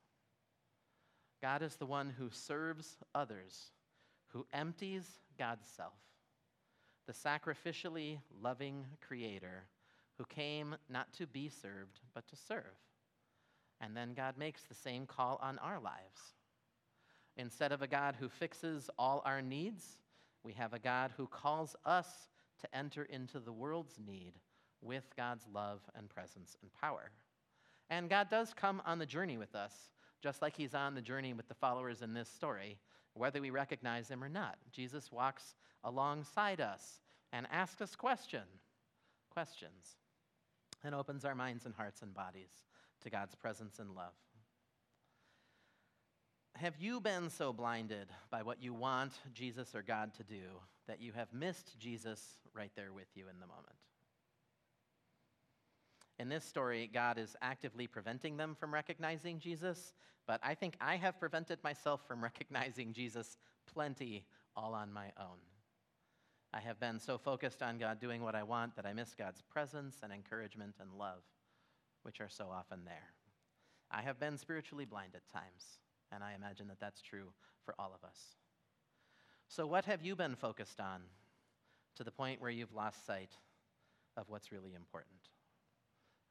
God 1.40 1.62
is 1.62 1.76
the 1.76 1.86
one 1.86 2.10
who 2.10 2.30
serves 2.30 2.96
others, 3.14 3.72
who 4.28 4.46
empties 4.52 5.04
God's 5.38 5.66
self, 5.66 5.98
the 7.06 7.12
sacrificially 7.12 8.18
loving 8.42 8.84
creator 9.00 9.64
who 10.18 10.24
came 10.24 10.74
not 10.90 11.12
to 11.14 11.26
be 11.26 11.48
served, 11.48 12.00
but 12.12 12.26
to 12.28 12.36
serve. 12.36 12.64
And 13.80 13.96
then 13.96 14.14
God 14.14 14.36
makes 14.36 14.62
the 14.62 14.74
same 14.74 15.06
call 15.06 15.38
on 15.42 15.58
our 15.58 15.80
lives. 15.80 16.34
Instead 17.36 17.70
of 17.70 17.82
a 17.82 17.86
God 17.86 18.16
who 18.18 18.28
fixes 18.28 18.90
all 18.98 19.22
our 19.24 19.40
needs, 19.40 19.98
we 20.42 20.52
have 20.54 20.72
a 20.72 20.78
God 20.78 21.12
who 21.16 21.26
calls 21.26 21.76
us 21.84 22.28
to 22.60 22.76
enter 22.76 23.04
into 23.04 23.38
the 23.38 23.52
world's 23.52 23.98
need 24.04 24.32
with 24.80 25.04
God's 25.16 25.46
love 25.52 25.80
and 25.94 26.08
presence 26.08 26.56
and 26.62 26.72
power. 26.72 27.10
And 27.90 28.10
God 28.10 28.28
does 28.28 28.52
come 28.52 28.82
on 28.84 28.98
the 28.98 29.06
journey 29.06 29.38
with 29.38 29.54
us, 29.54 29.90
just 30.20 30.42
like 30.42 30.56
He's 30.56 30.74
on 30.74 30.94
the 30.94 31.00
journey 31.00 31.32
with 31.32 31.48
the 31.48 31.54
followers 31.54 32.02
in 32.02 32.12
this 32.12 32.28
story, 32.28 32.78
whether 33.14 33.40
we 33.40 33.50
recognize 33.50 34.08
Him 34.08 34.22
or 34.22 34.28
not. 34.28 34.58
Jesus 34.72 35.12
walks 35.12 35.54
alongside 35.84 36.60
us 36.60 37.00
and 37.32 37.46
asks 37.52 37.80
us 37.80 37.94
question, 37.94 38.42
questions 39.30 39.96
and 40.84 40.94
opens 40.94 41.24
our 41.24 41.34
minds 41.34 41.64
and 41.66 41.74
hearts 41.74 42.02
and 42.02 42.14
bodies 42.14 42.67
to 43.02 43.10
God's 43.10 43.34
presence 43.34 43.78
and 43.78 43.94
love. 43.94 44.14
Have 46.56 46.74
you 46.78 47.00
been 47.00 47.30
so 47.30 47.52
blinded 47.52 48.08
by 48.30 48.42
what 48.42 48.60
you 48.60 48.74
want 48.74 49.12
Jesus 49.32 49.74
or 49.74 49.82
God 49.82 50.12
to 50.14 50.24
do 50.24 50.42
that 50.88 51.00
you 51.00 51.12
have 51.12 51.32
missed 51.32 51.78
Jesus 51.78 52.20
right 52.52 52.72
there 52.74 52.92
with 52.92 53.06
you 53.14 53.28
in 53.28 53.38
the 53.38 53.46
moment? 53.46 53.76
In 56.18 56.28
this 56.28 56.44
story, 56.44 56.90
God 56.92 57.16
is 57.16 57.36
actively 57.42 57.86
preventing 57.86 58.36
them 58.36 58.56
from 58.58 58.74
recognizing 58.74 59.38
Jesus, 59.38 59.94
but 60.26 60.40
I 60.42 60.54
think 60.54 60.74
I 60.80 60.96
have 60.96 61.20
prevented 61.20 61.62
myself 61.62 62.00
from 62.08 62.22
recognizing 62.24 62.92
Jesus 62.92 63.38
plenty 63.72 64.24
all 64.56 64.74
on 64.74 64.92
my 64.92 65.12
own. 65.16 65.38
I 66.52 66.60
have 66.60 66.80
been 66.80 66.98
so 66.98 67.18
focused 67.18 67.62
on 67.62 67.78
God 67.78 68.00
doing 68.00 68.22
what 68.22 68.34
I 68.34 68.42
want 68.42 68.74
that 68.76 68.86
I 68.86 68.94
miss 68.94 69.14
God's 69.14 69.42
presence 69.42 69.98
and 70.02 70.12
encouragement 70.12 70.76
and 70.80 70.92
love, 70.92 71.22
which 72.08 72.22
are 72.22 72.28
so 72.30 72.48
often 72.50 72.86
there. 72.86 73.12
I 73.90 74.00
have 74.00 74.18
been 74.18 74.38
spiritually 74.38 74.86
blind 74.86 75.12
at 75.14 75.28
times, 75.30 75.76
and 76.10 76.24
I 76.24 76.32
imagine 76.32 76.66
that 76.68 76.80
that's 76.80 77.02
true 77.02 77.34
for 77.66 77.74
all 77.78 77.92
of 77.94 78.02
us. 78.02 78.18
So, 79.46 79.66
what 79.66 79.84
have 79.84 80.00
you 80.00 80.16
been 80.16 80.34
focused 80.34 80.80
on 80.80 81.02
to 81.96 82.04
the 82.04 82.10
point 82.10 82.40
where 82.40 82.50
you've 82.50 82.72
lost 82.72 83.04
sight 83.04 83.32
of 84.16 84.30
what's 84.30 84.50
really 84.50 84.72
important? 84.74 85.20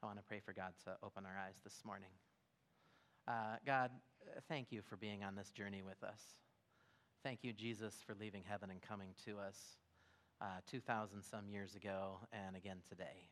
I 0.01 0.07
want 0.07 0.17
to 0.17 0.23
pray 0.23 0.39
for 0.43 0.51
God 0.51 0.73
to 0.85 0.95
open 1.03 1.27
our 1.27 1.37
eyes 1.45 1.61
this 1.63 1.85
morning. 1.85 2.09
Uh, 3.27 3.57
God, 3.63 3.91
thank 4.47 4.71
you 4.71 4.81
for 4.81 4.97
being 4.97 5.23
on 5.23 5.35
this 5.35 5.51
journey 5.51 5.83
with 5.83 6.03
us. 6.03 6.21
Thank 7.21 7.43
you, 7.43 7.53
Jesus, 7.53 7.93
for 8.03 8.15
leaving 8.19 8.41
heaven 8.49 8.71
and 8.71 8.81
coming 8.81 9.09
to 9.25 9.37
us 9.37 9.77
uh, 10.41 10.61
2,000 10.71 11.21
some 11.21 11.47
years 11.47 11.75
ago 11.75 12.17
and 12.33 12.55
again 12.55 12.77
today. 12.89 13.27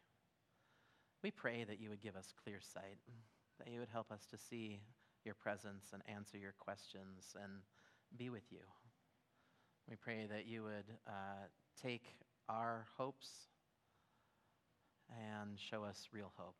We 1.26 1.32
pray 1.32 1.64
that 1.64 1.82
you 1.82 1.90
would 1.90 2.04
give 2.04 2.16
us 2.16 2.36
clear 2.44 2.60
sight, 2.62 3.00
that 3.58 3.74
you 3.74 3.80
would 3.80 3.90
help 3.92 4.12
us 4.12 4.28
to 4.30 4.38
see 4.38 4.80
your 5.24 5.34
presence 5.34 5.86
and 5.92 6.04
answer 6.08 6.38
your 6.38 6.54
questions 6.60 7.36
and 7.42 7.52
be 8.16 8.30
with 8.30 8.44
you. 8.52 8.60
We 9.90 9.96
pray 9.96 10.28
that 10.30 10.46
you 10.46 10.62
would 10.62 10.86
uh, 11.08 11.48
take 11.82 12.04
our 12.48 12.86
hopes 12.96 13.28
and 15.10 15.58
show 15.60 15.84
us 15.84 16.10
real 16.14 16.32
hope. 16.36 16.58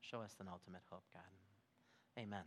Show 0.00 0.22
us 0.22 0.34
an 0.40 0.46
ultimate 0.50 0.80
hope, 0.90 1.04
God. 1.12 1.22
Amen. 2.18 2.44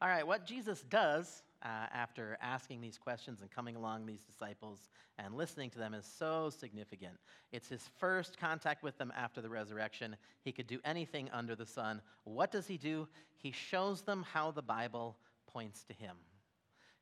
All 0.00 0.08
right, 0.08 0.24
what 0.24 0.46
Jesus 0.46 0.80
does 0.82 1.42
uh, 1.62 1.86
after 1.92 2.38
asking 2.40 2.80
these 2.80 2.98
questions 2.98 3.40
and 3.40 3.50
coming 3.50 3.76
along 3.76 4.06
these 4.06 4.22
disciples 4.22 4.88
and 5.18 5.34
listening 5.34 5.70
to 5.70 5.78
them 5.78 5.94
is 5.94 6.04
so 6.04 6.50
significant. 6.50 7.14
It's 7.52 7.68
his 7.68 7.88
first 7.98 8.38
contact 8.38 8.82
with 8.82 8.98
them 8.98 9.12
after 9.16 9.40
the 9.40 9.48
resurrection. 9.48 10.16
He 10.42 10.52
could 10.52 10.66
do 10.66 10.80
anything 10.84 11.30
under 11.32 11.56
the 11.56 11.66
sun. 11.66 12.02
What 12.24 12.52
does 12.52 12.66
he 12.66 12.76
do? 12.76 13.08
He 13.34 13.52
shows 13.52 14.02
them 14.02 14.24
how 14.32 14.50
the 14.50 14.62
Bible 14.62 15.16
points 15.46 15.84
to 15.84 15.94
him. 15.94 16.16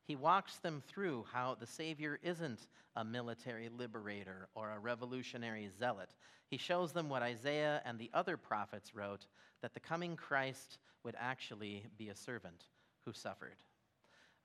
He 0.06 0.16
walks 0.16 0.58
them 0.58 0.82
through 0.86 1.24
how 1.32 1.56
the 1.58 1.66
Savior 1.66 2.20
isn't 2.22 2.66
a 2.94 3.04
military 3.04 3.68
liberator 3.68 4.48
or 4.54 4.70
a 4.70 4.78
revolutionary 4.78 5.68
zealot. 5.78 6.10
He 6.46 6.58
shows 6.58 6.92
them 6.92 7.08
what 7.08 7.22
Isaiah 7.22 7.80
and 7.84 7.98
the 7.98 8.10
other 8.12 8.36
prophets 8.36 8.94
wrote 8.94 9.26
that 9.62 9.72
the 9.72 9.80
coming 9.80 10.14
Christ 10.14 10.78
would 11.04 11.16
actually 11.18 11.86
be 11.96 12.10
a 12.10 12.14
servant 12.14 12.66
who 13.04 13.12
suffered. 13.12 13.56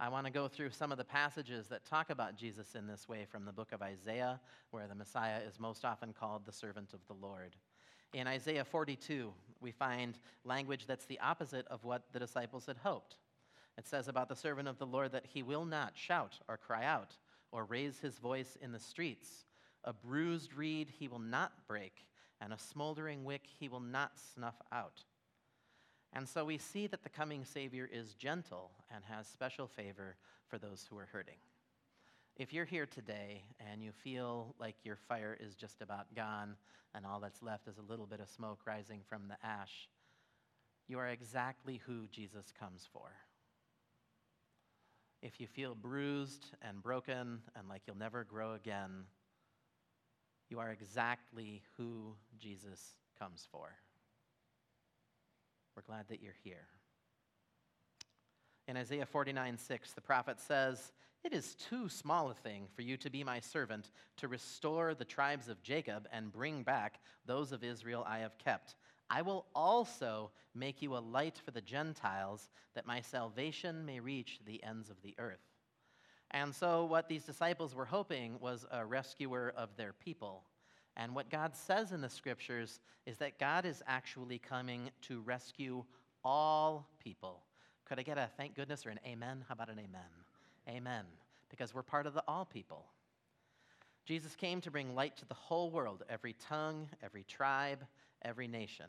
I 0.01 0.07
want 0.07 0.25
to 0.27 0.31
go 0.31 0.47
through 0.47 0.69
some 0.69 0.93
of 0.93 0.97
the 0.97 1.03
passages 1.03 1.67
that 1.67 1.85
talk 1.85 2.09
about 2.09 2.37
Jesus 2.37 2.73
in 2.73 2.87
this 2.87 3.09
way 3.09 3.25
from 3.29 3.43
the 3.43 3.51
book 3.51 3.73
of 3.73 3.81
Isaiah, 3.81 4.39
where 4.71 4.87
the 4.87 4.95
Messiah 4.95 5.39
is 5.45 5.59
most 5.59 5.83
often 5.83 6.13
called 6.13 6.45
the 6.45 6.53
servant 6.53 6.93
of 6.93 7.01
the 7.07 7.15
Lord. 7.21 7.57
In 8.13 8.25
Isaiah 8.25 8.63
42, 8.63 9.33
we 9.59 9.71
find 9.71 10.17
language 10.45 10.85
that's 10.87 11.03
the 11.03 11.19
opposite 11.19 11.67
of 11.67 11.83
what 11.83 12.03
the 12.13 12.19
disciples 12.19 12.65
had 12.65 12.77
hoped. 12.77 13.17
It 13.77 13.85
says 13.85 14.07
about 14.07 14.29
the 14.29 14.37
servant 14.37 14.69
of 14.69 14.77
the 14.77 14.85
Lord 14.85 15.11
that 15.11 15.25
he 15.25 15.43
will 15.43 15.65
not 15.65 15.97
shout 15.97 16.39
or 16.47 16.55
cry 16.55 16.85
out 16.85 17.17
or 17.51 17.65
raise 17.65 17.99
his 17.99 18.19
voice 18.19 18.57
in 18.61 18.71
the 18.71 18.79
streets. 18.79 19.43
A 19.83 19.91
bruised 19.91 20.53
reed 20.53 20.89
he 20.97 21.09
will 21.09 21.19
not 21.19 21.51
break, 21.67 22.05
and 22.39 22.53
a 22.53 22.57
smoldering 22.57 23.25
wick 23.25 23.43
he 23.59 23.67
will 23.67 23.81
not 23.81 24.13
snuff 24.33 24.61
out. 24.71 25.03
And 26.13 26.27
so 26.27 26.43
we 26.43 26.57
see 26.57 26.87
that 26.87 27.03
the 27.03 27.09
coming 27.09 27.45
Savior 27.45 27.87
is 27.91 28.13
gentle 28.13 28.71
and 28.93 29.03
has 29.05 29.27
special 29.27 29.67
favor 29.67 30.15
for 30.47 30.57
those 30.57 30.85
who 30.89 30.97
are 30.97 31.09
hurting. 31.11 31.37
If 32.35 32.53
you're 32.53 32.65
here 32.65 32.85
today 32.85 33.43
and 33.71 33.83
you 33.83 33.91
feel 33.91 34.55
like 34.59 34.75
your 34.83 34.95
fire 34.95 35.37
is 35.39 35.55
just 35.55 35.81
about 35.81 36.15
gone 36.15 36.55
and 36.95 37.05
all 37.05 37.19
that's 37.19 37.43
left 37.43 37.67
is 37.67 37.77
a 37.77 37.91
little 37.91 38.07
bit 38.07 38.21
of 38.21 38.29
smoke 38.29 38.61
rising 38.65 39.01
from 39.07 39.27
the 39.27 39.37
ash, 39.45 39.89
you 40.87 40.97
are 40.97 41.07
exactly 41.07 41.81
who 41.85 42.07
Jesus 42.07 42.51
comes 42.57 42.87
for. 42.91 43.11
If 45.21 45.39
you 45.39 45.47
feel 45.47 45.75
bruised 45.75 46.45
and 46.61 46.81
broken 46.81 47.41
and 47.55 47.67
like 47.67 47.81
you'll 47.85 47.97
never 47.97 48.23
grow 48.23 48.53
again, 48.53 49.03
you 50.49 50.59
are 50.59 50.71
exactly 50.71 51.61
who 51.77 52.15
Jesus 52.39 52.95
comes 53.19 53.45
for. 53.51 53.69
We're 55.75 55.83
glad 55.83 56.07
that 56.09 56.21
you're 56.21 56.33
here. 56.43 56.67
In 58.67 58.77
Isaiah 58.77 59.05
49 59.05 59.57
6, 59.57 59.93
the 59.93 60.01
prophet 60.01 60.39
says, 60.39 60.91
It 61.23 61.33
is 61.33 61.55
too 61.55 61.89
small 61.89 62.29
a 62.29 62.35
thing 62.35 62.67
for 62.75 62.81
you 62.83 62.97
to 62.97 63.09
be 63.09 63.23
my 63.23 63.39
servant 63.39 63.89
to 64.17 64.27
restore 64.27 64.93
the 64.93 65.05
tribes 65.05 65.49
of 65.49 65.63
Jacob 65.63 66.07
and 66.11 66.31
bring 66.31 66.63
back 66.63 66.99
those 67.25 67.51
of 67.51 67.63
Israel 67.63 68.05
I 68.07 68.19
have 68.19 68.37
kept. 68.37 68.75
I 69.09 69.23
will 69.23 69.47
also 69.55 70.31
make 70.53 70.81
you 70.81 70.95
a 70.95 70.99
light 70.99 71.39
for 71.43 71.51
the 71.51 71.61
Gentiles, 71.61 72.49
that 72.75 72.85
my 72.85 73.01
salvation 73.01 73.85
may 73.85 73.99
reach 73.99 74.39
the 74.45 74.63
ends 74.63 74.89
of 74.89 75.01
the 75.01 75.15
earth. 75.17 75.39
And 76.31 76.53
so, 76.53 76.85
what 76.85 77.09
these 77.09 77.23
disciples 77.23 77.73
were 77.73 77.85
hoping 77.85 78.39
was 78.39 78.65
a 78.71 78.85
rescuer 78.85 79.51
of 79.57 79.75
their 79.77 79.93
people. 79.93 80.43
And 80.99 81.15
what 81.15 81.29
God 81.29 81.55
says 81.55 81.93
in 81.93 82.01
the 82.01 82.09
scriptures 82.09 82.81
is 83.05 83.17
that 83.19 83.39
God 83.39 83.65
is 83.65 83.81
actually 83.87 84.37
coming 84.37 84.91
to 85.03 85.21
rescue 85.21 85.85
all 86.25 86.89
people. 87.01 87.41
Could 87.85 87.99
I 87.99 88.03
get 88.03 88.17
a 88.17 88.29
thank 88.35 88.53
goodness 88.53 88.85
or 88.85 88.89
an 88.89 88.99
amen? 89.07 89.45
How 89.47 89.53
about 89.53 89.69
an 89.69 89.79
amen? 89.79 90.01
Amen. 90.67 91.05
Because 91.49 91.73
we're 91.73 91.83
part 91.83 92.05
of 92.05 92.13
the 92.13 92.23
all 92.27 92.43
people. 92.43 92.83
Jesus 94.05 94.35
came 94.35 94.59
to 94.59 94.71
bring 94.71 94.93
light 94.93 95.15
to 95.17 95.25
the 95.25 95.33
whole 95.33 95.71
world, 95.71 96.03
every 96.09 96.33
tongue, 96.33 96.89
every 97.01 97.23
tribe, 97.23 97.79
every 98.23 98.49
nation. 98.49 98.87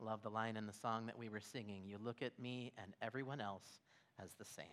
Love 0.00 0.22
the 0.22 0.30
line 0.30 0.56
in 0.56 0.66
the 0.66 0.72
song 0.72 1.06
that 1.06 1.18
we 1.18 1.28
were 1.28 1.40
singing. 1.40 1.84
You 1.86 1.98
look 2.02 2.22
at 2.22 2.36
me 2.40 2.72
and 2.76 2.92
everyone 3.00 3.40
else 3.40 3.78
as 4.20 4.34
the 4.34 4.44
same. 4.44 4.66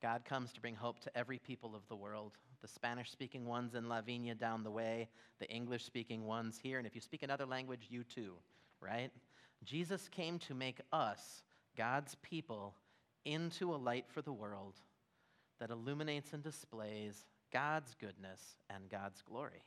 God 0.00 0.24
comes 0.24 0.52
to 0.52 0.60
bring 0.62 0.76
hope 0.76 1.00
to 1.00 1.18
every 1.18 1.38
people 1.38 1.74
of 1.74 1.86
the 1.88 1.96
world 1.96 2.32
the 2.66 2.72
Spanish 2.72 3.12
speaking 3.12 3.46
ones 3.46 3.76
in 3.76 3.88
Lavinia 3.88 4.34
down 4.34 4.64
the 4.64 4.70
way, 4.70 5.08
the 5.38 5.48
English 5.48 5.84
speaking 5.84 6.26
ones 6.26 6.58
here, 6.60 6.78
and 6.78 6.86
if 6.86 6.96
you 6.96 7.00
speak 7.00 7.22
another 7.22 7.46
language, 7.46 7.86
you 7.88 8.02
too, 8.02 8.32
right? 8.80 9.12
Jesus 9.64 10.08
came 10.08 10.40
to 10.40 10.54
make 10.54 10.80
us, 10.92 11.42
God's 11.76 12.16
people, 12.22 12.74
into 13.24 13.72
a 13.72 13.76
light 13.76 14.06
for 14.08 14.20
the 14.20 14.32
world 14.32 14.74
that 15.60 15.70
illuminates 15.70 16.32
and 16.32 16.42
displays 16.42 17.24
God's 17.52 17.94
goodness 18.00 18.56
and 18.68 18.90
God's 18.90 19.22
glory. 19.22 19.62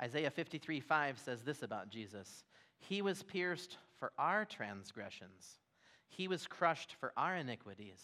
Isaiah 0.00 0.30
53 0.30 0.78
5 0.78 1.18
says 1.18 1.42
this 1.42 1.62
about 1.62 1.88
Jesus 1.90 2.44
He 2.78 3.02
was 3.02 3.24
pierced 3.24 3.76
for 3.98 4.12
our 4.18 4.44
transgressions, 4.44 5.58
He 6.06 6.28
was 6.28 6.46
crushed 6.46 6.94
for 7.00 7.12
our 7.16 7.34
iniquities. 7.34 8.00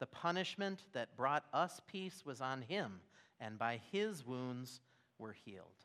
The 0.00 0.06
punishment 0.06 0.80
that 0.92 1.16
brought 1.16 1.44
us 1.52 1.80
peace 1.86 2.22
was 2.24 2.40
on 2.40 2.62
him, 2.62 3.00
and 3.40 3.58
by 3.58 3.80
his 3.92 4.26
wounds 4.26 4.80
we're 5.18 5.32
healed. 5.32 5.84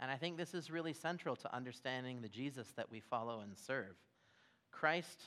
And 0.00 0.10
I 0.10 0.16
think 0.16 0.36
this 0.36 0.54
is 0.54 0.70
really 0.70 0.92
central 0.92 1.36
to 1.36 1.54
understanding 1.54 2.20
the 2.20 2.28
Jesus 2.28 2.72
that 2.76 2.90
we 2.90 3.00
follow 3.00 3.40
and 3.40 3.56
serve. 3.56 3.96
Christ 4.70 5.22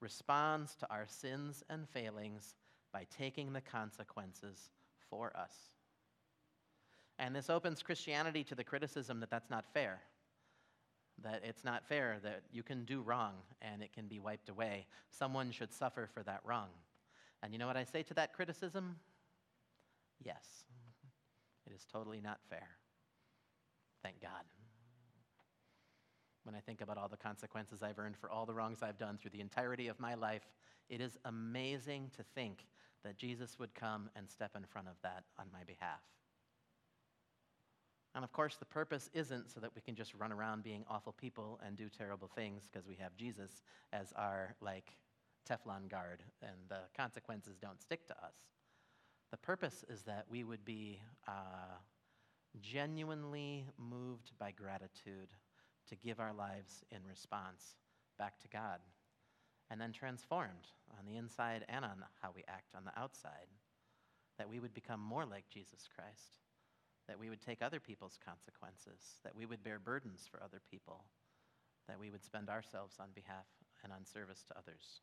responds 0.00 0.74
to 0.76 0.90
our 0.90 1.06
sins 1.06 1.62
and 1.68 1.88
failings 1.88 2.54
by 2.92 3.06
taking 3.16 3.52
the 3.52 3.60
consequences 3.60 4.70
for 5.10 5.36
us. 5.36 5.54
And 7.18 7.34
this 7.34 7.50
opens 7.50 7.82
Christianity 7.82 8.44
to 8.44 8.54
the 8.54 8.64
criticism 8.64 9.20
that 9.20 9.30
that's 9.30 9.50
not 9.50 9.64
fair. 9.72 10.00
That 11.22 11.42
it's 11.44 11.64
not 11.64 11.86
fair 11.86 12.18
that 12.22 12.42
you 12.50 12.62
can 12.62 12.84
do 12.84 13.00
wrong 13.00 13.34
and 13.62 13.82
it 13.82 13.92
can 13.92 14.08
be 14.08 14.18
wiped 14.18 14.48
away. 14.48 14.86
Someone 15.10 15.52
should 15.52 15.72
suffer 15.72 16.08
for 16.12 16.22
that 16.24 16.40
wrong. 16.44 16.68
And 17.44 17.52
you 17.52 17.58
know 17.58 17.66
what 17.66 17.76
I 17.76 17.84
say 17.84 18.02
to 18.04 18.14
that 18.14 18.32
criticism? 18.32 18.96
Yes, 20.24 20.64
it 21.66 21.74
is 21.74 21.84
totally 21.92 22.22
not 22.22 22.38
fair. 22.48 22.68
Thank 24.02 24.22
God. 24.22 24.44
When 26.44 26.54
I 26.54 26.60
think 26.60 26.80
about 26.80 26.96
all 26.96 27.08
the 27.08 27.18
consequences 27.18 27.82
I've 27.82 27.98
earned 27.98 28.16
for 28.16 28.30
all 28.30 28.46
the 28.46 28.54
wrongs 28.54 28.82
I've 28.82 28.96
done 28.96 29.18
through 29.18 29.32
the 29.32 29.42
entirety 29.42 29.88
of 29.88 30.00
my 30.00 30.14
life, 30.14 30.46
it 30.88 31.02
is 31.02 31.18
amazing 31.26 32.10
to 32.16 32.22
think 32.34 32.64
that 33.04 33.18
Jesus 33.18 33.58
would 33.58 33.74
come 33.74 34.08
and 34.16 34.30
step 34.30 34.52
in 34.56 34.64
front 34.64 34.88
of 34.88 34.94
that 35.02 35.24
on 35.38 35.46
my 35.52 35.64
behalf. 35.64 36.00
And 38.14 38.24
of 38.24 38.32
course, 38.32 38.56
the 38.56 38.64
purpose 38.64 39.10
isn't 39.12 39.50
so 39.50 39.60
that 39.60 39.74
we 39.74 39.82
can 39.82 39.94
just 39.94 40.14
run 40.14 40.32
around 40.32 40.62
being 40.62 40.84
awful 40.88 41.12
people 41.12 41.60
and 41.66 41.76
do 41.76 41.90
terrible 41.90 42.30
things 42.34 42.66
because 42.70 42.86
we 42.86 42.96
have 42.96 43.14
Jesus 43.16 43.62
as 43.92 44.14
our, 44.16 44.54
like, 44.62 44.96
Teflon 45.48 45.88
guard 45.88 46.22
and 46.42 46.56
the 46.68 46.80
consequences 46.96 47.56
don't 47.60 47.80
stick 47.80 48.06
to 48.06 48.14
us. 48.14 48.34
The 49.30 49.36
purpose 49.36 49.84
is 49.88 50.02
that 50.02 50.26
we 50.30 50.44
would 50.44 50.64
be 50.64 51.00
uh, 51.26 51.76
genuinely 52.60 53.66
moved 53.78 54.32
by 54.38 54.52
gratitude 54.52 55.28
to 55.88 55.96
give 55.96 56.20
our 56.20 56.32
lives 56.32 56.84
in 56.90 57.00
response 57.08 57.76
back 58.18 58.38
to 58.40 58.48
God, 58.48 58.78
and 59.70 59.80
then 59.80 59.92
transformed 59.92 60.68
on 60.98 61.04
the 61.04 61.16
inside 61.16 61.64
and 61.68 61.84
on 61.84 62.04
how 62.22 62.30
we 62.34 62.44
act 62.48 62.74
on 62.76 62.84
the 62.84 62.98
outside, 62.98 63.48
that 64.38 64.48
we 64.48 64.60
would 64.60 64.72
become 64.72 65.00
more 65.00 65.26
like 65.26 65.44
Jesus 65.50 65.88
Christ 65.94 66.38
that 67.06 67.18
we 67.18 67.28
would 67.28 67.40
take 67.40 67.62
other 67.62 67.80
people's 67.80 68.18
consequences, 68.24 69.20
that 69.24 69.36
we 69.36 69.46
would 69.46 69.62
bear 69.62 69.78
burdens 69.78 70.26
for 70.30 70.42
other 70.42 70.60
people, 70.70 71.04
that 71.88 72.00
we 72.00 72.10
would 72.10 72.24
spend 72.24 72.48
ourselves 72.48 72.96
on 72.98 73.08
behalf 73.14 73.46
and 73.82 73.92
on 73.92 74.04
service 74.04 74.44
to 74.48 74.56
others. 74.56 75.00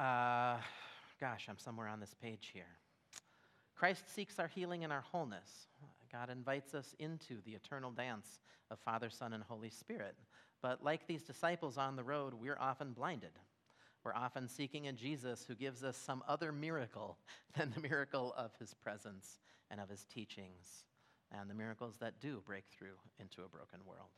Uh, 0.00 0.56
gosh, 1.20 1.46
I'm 1.50 1.58
somewhere 1.58 1.86
on 1.86 2.00
this 2.00 2.14
page 2.22 2.52
here. 2.54 2.78
Christ 3.76 4.14
seeks 4.14 4.38
our 4.38 4.48
healing 4.48 4.82
and 4.82 4.90
our 4.90 5.02
wholeness. 5.02 5.66
God 6.10 6.30
invites 6.30 6.74
us 6.74 6.94
into 6.98 7.42
the 7.44 7.52
eternal 7.52 7.90
dance 7.90 8.40
of 8.70 8.78
Father, 8.78 9.10
Son, 9.10 9.34
and 9.34 9.44
Holy 9.44 9.68
Spirit. 9.68 10.14
But 10.62 10.82
like 10.82 11.06
these 11.06 11.22
disciples 11.22 11.76
on 11.76 11.96
the 11.96 12.02
road, 12.02 12.32
we're 12.32 12.56
often 12.58 12.92
blinded. 12.92 13.32
We're 14.02 14.14
often 14.14 14.48
seeking 14.48 14.88
a 14.88 14.92
Jesus 14.94 15.44
who 15.46 15.54
gives 15.54 15.84
us 15.84 15.98
some 15.98 16.24
other 16.26 16.50
miracle 16.50 17.18
than 17.54 17.70
the 17.74 17.86
miracle 17.86 18.32
of 18.38 18.52
his 18.58 18.72
presence 18.72 19.38
and 19.70 19.82
of 19.82 19.90
his 19.90 20.06
teachings 20.06 20.84
and 21.30 21.50
the 21.50 21.54
miracles 21.54 21.96
that 22.00 22.22
do 22.22 22.42
break 22.46 22.64
through 22.70 22.96
into 23.18 23.42
a 23.42 23.48
broken 23.48 23.80
world. 23.86 24.08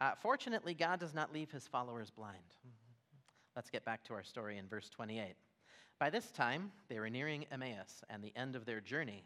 Uh, 0.00 0.16
fortunately, 0.20 0.74
God 0.74 0.98
does 0.98 1.14
not 1.14 1.32
leave 1.32 1.52
his 1.52 1.68
followers 1.68 2.10
blind. 2.10 2.56
Let's 3.56 3.70
get 3.70 3.84
back 3.84 4.04
to 4.04 4.14
our 4.14 4.22
story 4.22 4.58
in 4.58 4.68
verse 4.68 4.88
28. 4.90 5.34
By 5.98 6.10
this 6.10 6.30
time, 6.30 6.72
they 6.88 6.98
were 6.98 7.10
nearing 7.10 7.44
Emmaus 7.52 8.02
and 8.08 8.22
the 8.22 8.32
end 8.36 8.56
of 8.56 8.64
their 8.64 8.80
journey. 8.80 9.22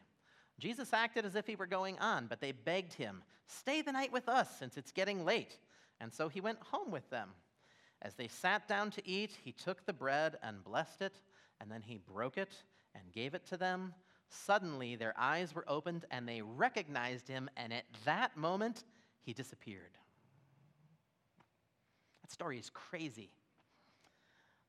Jesus 0.59 0.93
acted 0.93 1.25
as 1.25 1.37
if 1.37 1.47
he 1.47 1.57
were 1.57 1.67
going 1.67 1.99
on, 1.99 2.27
but 2.27 2.41
they 2.41 2.53
begged 2.53 2.95
him, 2.95 3.23
Stay 3.47 3.83
the 3.83 3.93
night 3.93 4.13
with 4.13 4.29
us, 4.29 4.59
since 4.59 4.77
it's 4.77 4.93
getting 4.93 5.25
late. 5.25 5.59
And 6.01 6.13
so 6.13 6.29
he 6.29 6.41
went 6.41 6.59
home 6.61 6.91
with 6.91 7.09
them. 7.11 7.31
As 8.03 8.15
they 8.15 8.29
sat 8.29 8.67
down 8.69 8.91
to 8.93 9.09
eat, 9.09 9.33
he 9.45 9.53
took 9.53 9.85
the 9.85 9.93
bread 9.93 10.37
and 10.43 10.65
blessed 10.65 11.03
it, 11.03 11.21
and 11.61 11.71
then 11.71 11.83
he 11.83 11.99
broke 11.99 12.39
it 12.39 12.55
and 12.95 13.13
gave 13.13 13.35
it 13.35 13.47
to 13.49 13.57
them. 13.57 13.95
Suddenly, 14.29 14.97
their 14.97 15.15
eyes 15.17 15.55
were 15.55 15.65
opened 15.69 16.07
and 16.11 16.29
they 16.29 16.43
recognized 16.43 17.29
him, 17.29 17.49
and 17.57 17.73
at 17.73 17.85
that 18.05 18.37
moment, 18.37 18.85
he 19.23 19.33
disappeared. 19.33 19.97
That 22.23 22.33
story 22.33 22.59
is 22.59 22.71
crazy. 22.71 23.31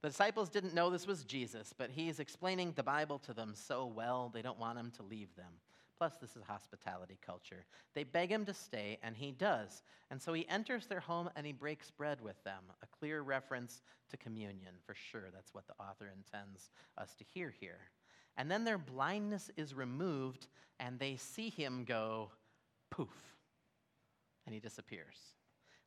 The 0.01 0.09
disciples 0.09 0.49
didn't 0.49 0.73
know 0.73 0.89
this 0.89 1.07
was 1.07 1.23
Jesus, 1.23 1.73
but 1.75 1.89
he's 1.89 2.19
explaining 2.19 2.73
the 2.73 2.83
Bible 2.83 3.17
to 3.19 3.33
them 3.33 3.53
so 3.55 3.85
well, 3.85 4.29
they 4.33 4.41
don't 4.41 4.59
want 4.59 4.77
him 4.77 4.91
to 4.97 5.03
leave 5.03 5.35
them. 5.35 5.53
Plus, 5.97 6.13
this 6.19 6.35
is 6.35 6.43
hospitality 6.43 7.17
culture. 7.25 7.65
They 7.93 8.03
beg 8.03 8.29
him 8.29 8.45
to 8.45 8.53
stay, 8.53 8.99
and 9.01 9.15
he 9.15 9.31
does. 9.31 9.81
And 10.11 10.21
so 10.21 10.33
he 10.33 10.47
enters 10.49 10.87
their 10.87 10.99
home 10.99 11.29
and 11.35 11.45
he 11.45 11.53
breaks 11.53 11.89
bread 11.89 12.19
with 12.21 12.43
them, 12.43 12.63
a 12.83 12.87
clear 12.87 13.21
reference 13.21 13.81
to 14.09 14.17
communion. 14.17 14.73
For 14.85 14.93
sure, 14.93 15.29
that's 15.33 15.53
what 15.53 15.67
the 15.67 15.73
author 15.81 16.11
intends 16.13 16.69
us 16.97 17.15
to 17.15 17.23
hear 17.23 17.53
here. 17.59 17.79
And 18.37 18.51
then 18.51 18.65
their 18.65 18.77
blindness 18.77 19.49
is 19.55 19.73
removed, 19.73 20.47
and 20.79 20.99
they 20.99 21.15
see 21.15 21.49
him 21.49 21.85
go 21.85 22.31
poof, 22.91 23.33
and 24.45 24.53
he 24.53 24.59
disappears. 24.59 25.17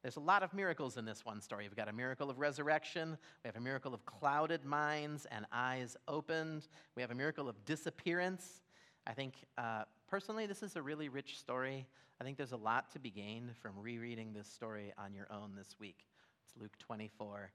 There's 0.03 0.17
a 0.17 0.21
lot 0.21 0.43
of 0.43 0.55
miracles 0.55 0.97
in 0.97 1.05
this 1.05 1.25
one 1.25 1.41
story. 1.41 1.65
We've 1.69 1.77
got 1.77 1.89
a 1.89 1.93
miracle 1.93 2.31
of 2.31 2.39
resurrection. 2.39 3.19
We 3.43 3.49
have 3.49 3.57
a 3.57 3.61
miracle 3.61 3.95
of 3.95 4.07
clouded 4.07 4.65
minds 4.65 5.27
and 5.31 5.45
eyes 5.53 5.97
opened. 6.07 6.69
We 6.95 7.03
have 7.03 7.11
a 7.11 7.17
miracle 7.17 7.49
of 7.49 7.65
disappearance. 7.65 8.63
I 9.07 9.13
think 9.13 9.35
uh, 9.57 9.85
personally, 10.09 10.47
this 10.47 10.63
is 10.63 10.77
a 10.77 10.83
really 10.83 11.09
rich 11.09 11.39
story. 11.39 11.87
I 12.21 12.25
think 12.25 12.37
there's 12.37 12.53
a 12.53 12.57
lot 12.57 12.93
to 12.93 13.01
be 13.01 13.11
gained 13.11 13.57
from 13.57 13.73
rereading 13.81 14.33
this 14.33 14.47
story 14.49 14.93
on 14.99 15.15
your 15.15 15.27
own 15.33 15.55
this 15.57 15.77
week. 15.81 16.07
It's 16.45 16.55
Luke 16.61 16.77
24. 16.79 17.51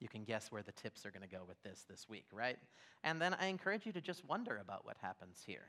You 0.00 0.08
can 0.08 0.24
guess 0.24 0.52
where 0.52 0.62
the 0.62 0.72
tips 0.72 1.06
are 1.06 1.10
going 1.10 1.26
to 1.26 1.34
go 1.34 1.44
with 1.48 1.62
this 1.62 1.86
this 1.88 2.06
week, 2.08 2.26
right? 2.30 2.58
And 3.04 3.20
then 3.20 3.34
I 3.40 3.46
encourage 3.46 3.86
you 3.86 3.92
to 3.92 4.00
just 4.02 4.24
wonder 4.26 4.58
about 4.62 4.84
what 4.84 4.96
happens 5.00 5.42
here. 5.46 5.66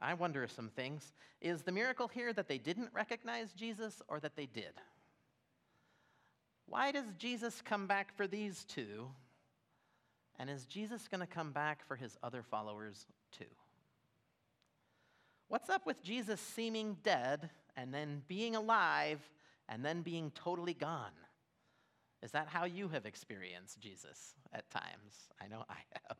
I 0.00 0.14
wonder 0.14 0.46
some 0.48 0.68
things. 0.68 1.12
Is 1.40 1.62
the 1.62 1.72
miracle 1.72 2.08
here 2.08 2.32
that 2.32 2.48
they 2.48 2.58
didn't 2.58 2.90
recognize 2.94 3.52
Jesus 3.52 4.00
or 4.08 4.18
that 4.20 4.36
they 4.36 4.46
did? 4.46 4.72
Why 6.66 6.92
does 6.92 7.06
Jesus 7.18 7.62
come 7.62 7.86
back 7.86 8.16
for 8.16 8.26
these 8.26 8.64
two? 8.64 9.08
And 10.38 10.48
is 10.48 10.64
Jesus 10.66 11.08
going 11.08 11.20
to 11.20 11.26
come 11.26 11.52
back 11.52 11.86
for 11.86 11.96
his 11.96 12.16
other 12.22 12.42
followers 12.42 13.06
too? 13.36 13.44
What's 15.48 15.68
up 15.68 15.86
with 15.86 16.02
Jesus 16.02 16.40
seeming 16.40 16.96
dead 17.02 17.50
and 17.76 17.92
then 17.92 18.22
being 18.26 18.56
alive 18.56 19.20
and 19.68 19.84
then 19.84 20.02
being 20.02 20.30
totally 20.34 20.74
gone? 20.74 21.12
Is 22.22 22.30
that 22.32 22.48
how 22.48 22.64
you 22.64 22.88
have 22.88 23.04
experienced 23.04 23.80
Jesus 23.80 24.34
at 24.52 24.70
times? 24.70 25.28
I 25.40 25.48
know 25.48 25.64
I 25.68 25.76
have. 25.92 26.16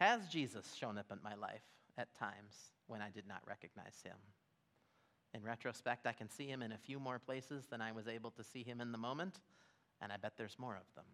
Has 0.00 0.28
Jesus 0.28 0.74
shown 0.74 0.98
up 0.98 1.10
in 1.12 1.18
my 1.22 1.34
life 1.34 1.62
at 1.98 2.14
times 2.14 2.72
when 2.86 3.02
I 3.02 3.10
did 3.10 3.26
not 3.28 3.42
recognize 3.46 4.00
him? 4.04 4.16
In 5.34 5.42
retrospect, 5.42 6.06
I 6.06 6.12
can 6.12 6.30
see 6.30 6.46
him 6.46 6.62
in 6.62 6.70
a 6.72 6.78
few 6.78 7.00
more 7.00 7.18
places 7.18 7.66
than 7.68 7.80
I 7.80 7.90
was 7.90 8.06
able 8.06 8.30
to 8.30 8.44
see 8.44 8.62
him 8.62 8.80
in 8.80 8.92
the 8.92 8.98
moment, 8.98 9.40
and 10.00 10.12
I 10.12 10.16
bet 10.16 10.34
there's 10.36 10.56
more 10.58 10.76
of 10.76 10.94
them. 10.94 11.04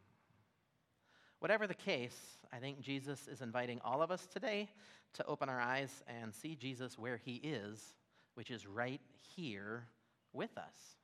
Whatever 1.38 1.66
the 1.66 1.74
case, 1.74 2.36
I 2.52 2.58
think 2.58 2.82
Jesus 2.82 3.26
is 3.26 3.40
inviting 3.40 3.80
all 3.82 4.02
of 4.02 4.10
us 4.10 4.26
today 4.26 4.68
to 5.14 5.26
open 5.26 5.48
our 5.48 5.60
eyes 5.60 6.02
and 6.06 6.34
see 6.34 6.54
Jesus 6.54 6.98
where 6.98 7.16
he 7.16 7.36
is, 7.36 7.94
which 8.34 8.50
is 8.50 8.66
right 8.66 9.00
here 9.34 9.86
with 10.34 10.56
us, 10.58 10.98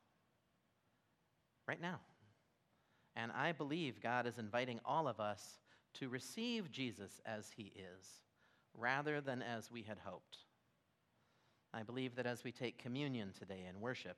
right 1.66 1.80
now. 1.80 2.00
And 3.16 3.32
I 3.32 3.52
believe 3.52 4.02
God 4.02 4.26
is 4.26 4.36
inviting 4.36 4.78
all 4.84 5.08
of 5.08 5.20
us 5.20 5.58
to 5.94 6.10
receive 6.10 6.70
Jesus 6.70 7.22
as 7.24 7.50
he 7.56 7.72
is, 7.74 8.06
rather 8.74 9.22
than 9.22 9.40
as 9.40 9.70
we 9.70 9.82
had 9.82 9.96
hoped. 10.04 10.36
I 11.76 11.82
believe 11.82 12.16
that 12.16 12.24
as 12.24 12.42
we 12.42 12.52
take 12.52 12.78
communion 12.78 13.34
today 13.38 13.66
and 13.68 13.82
worship, 13.82 14.16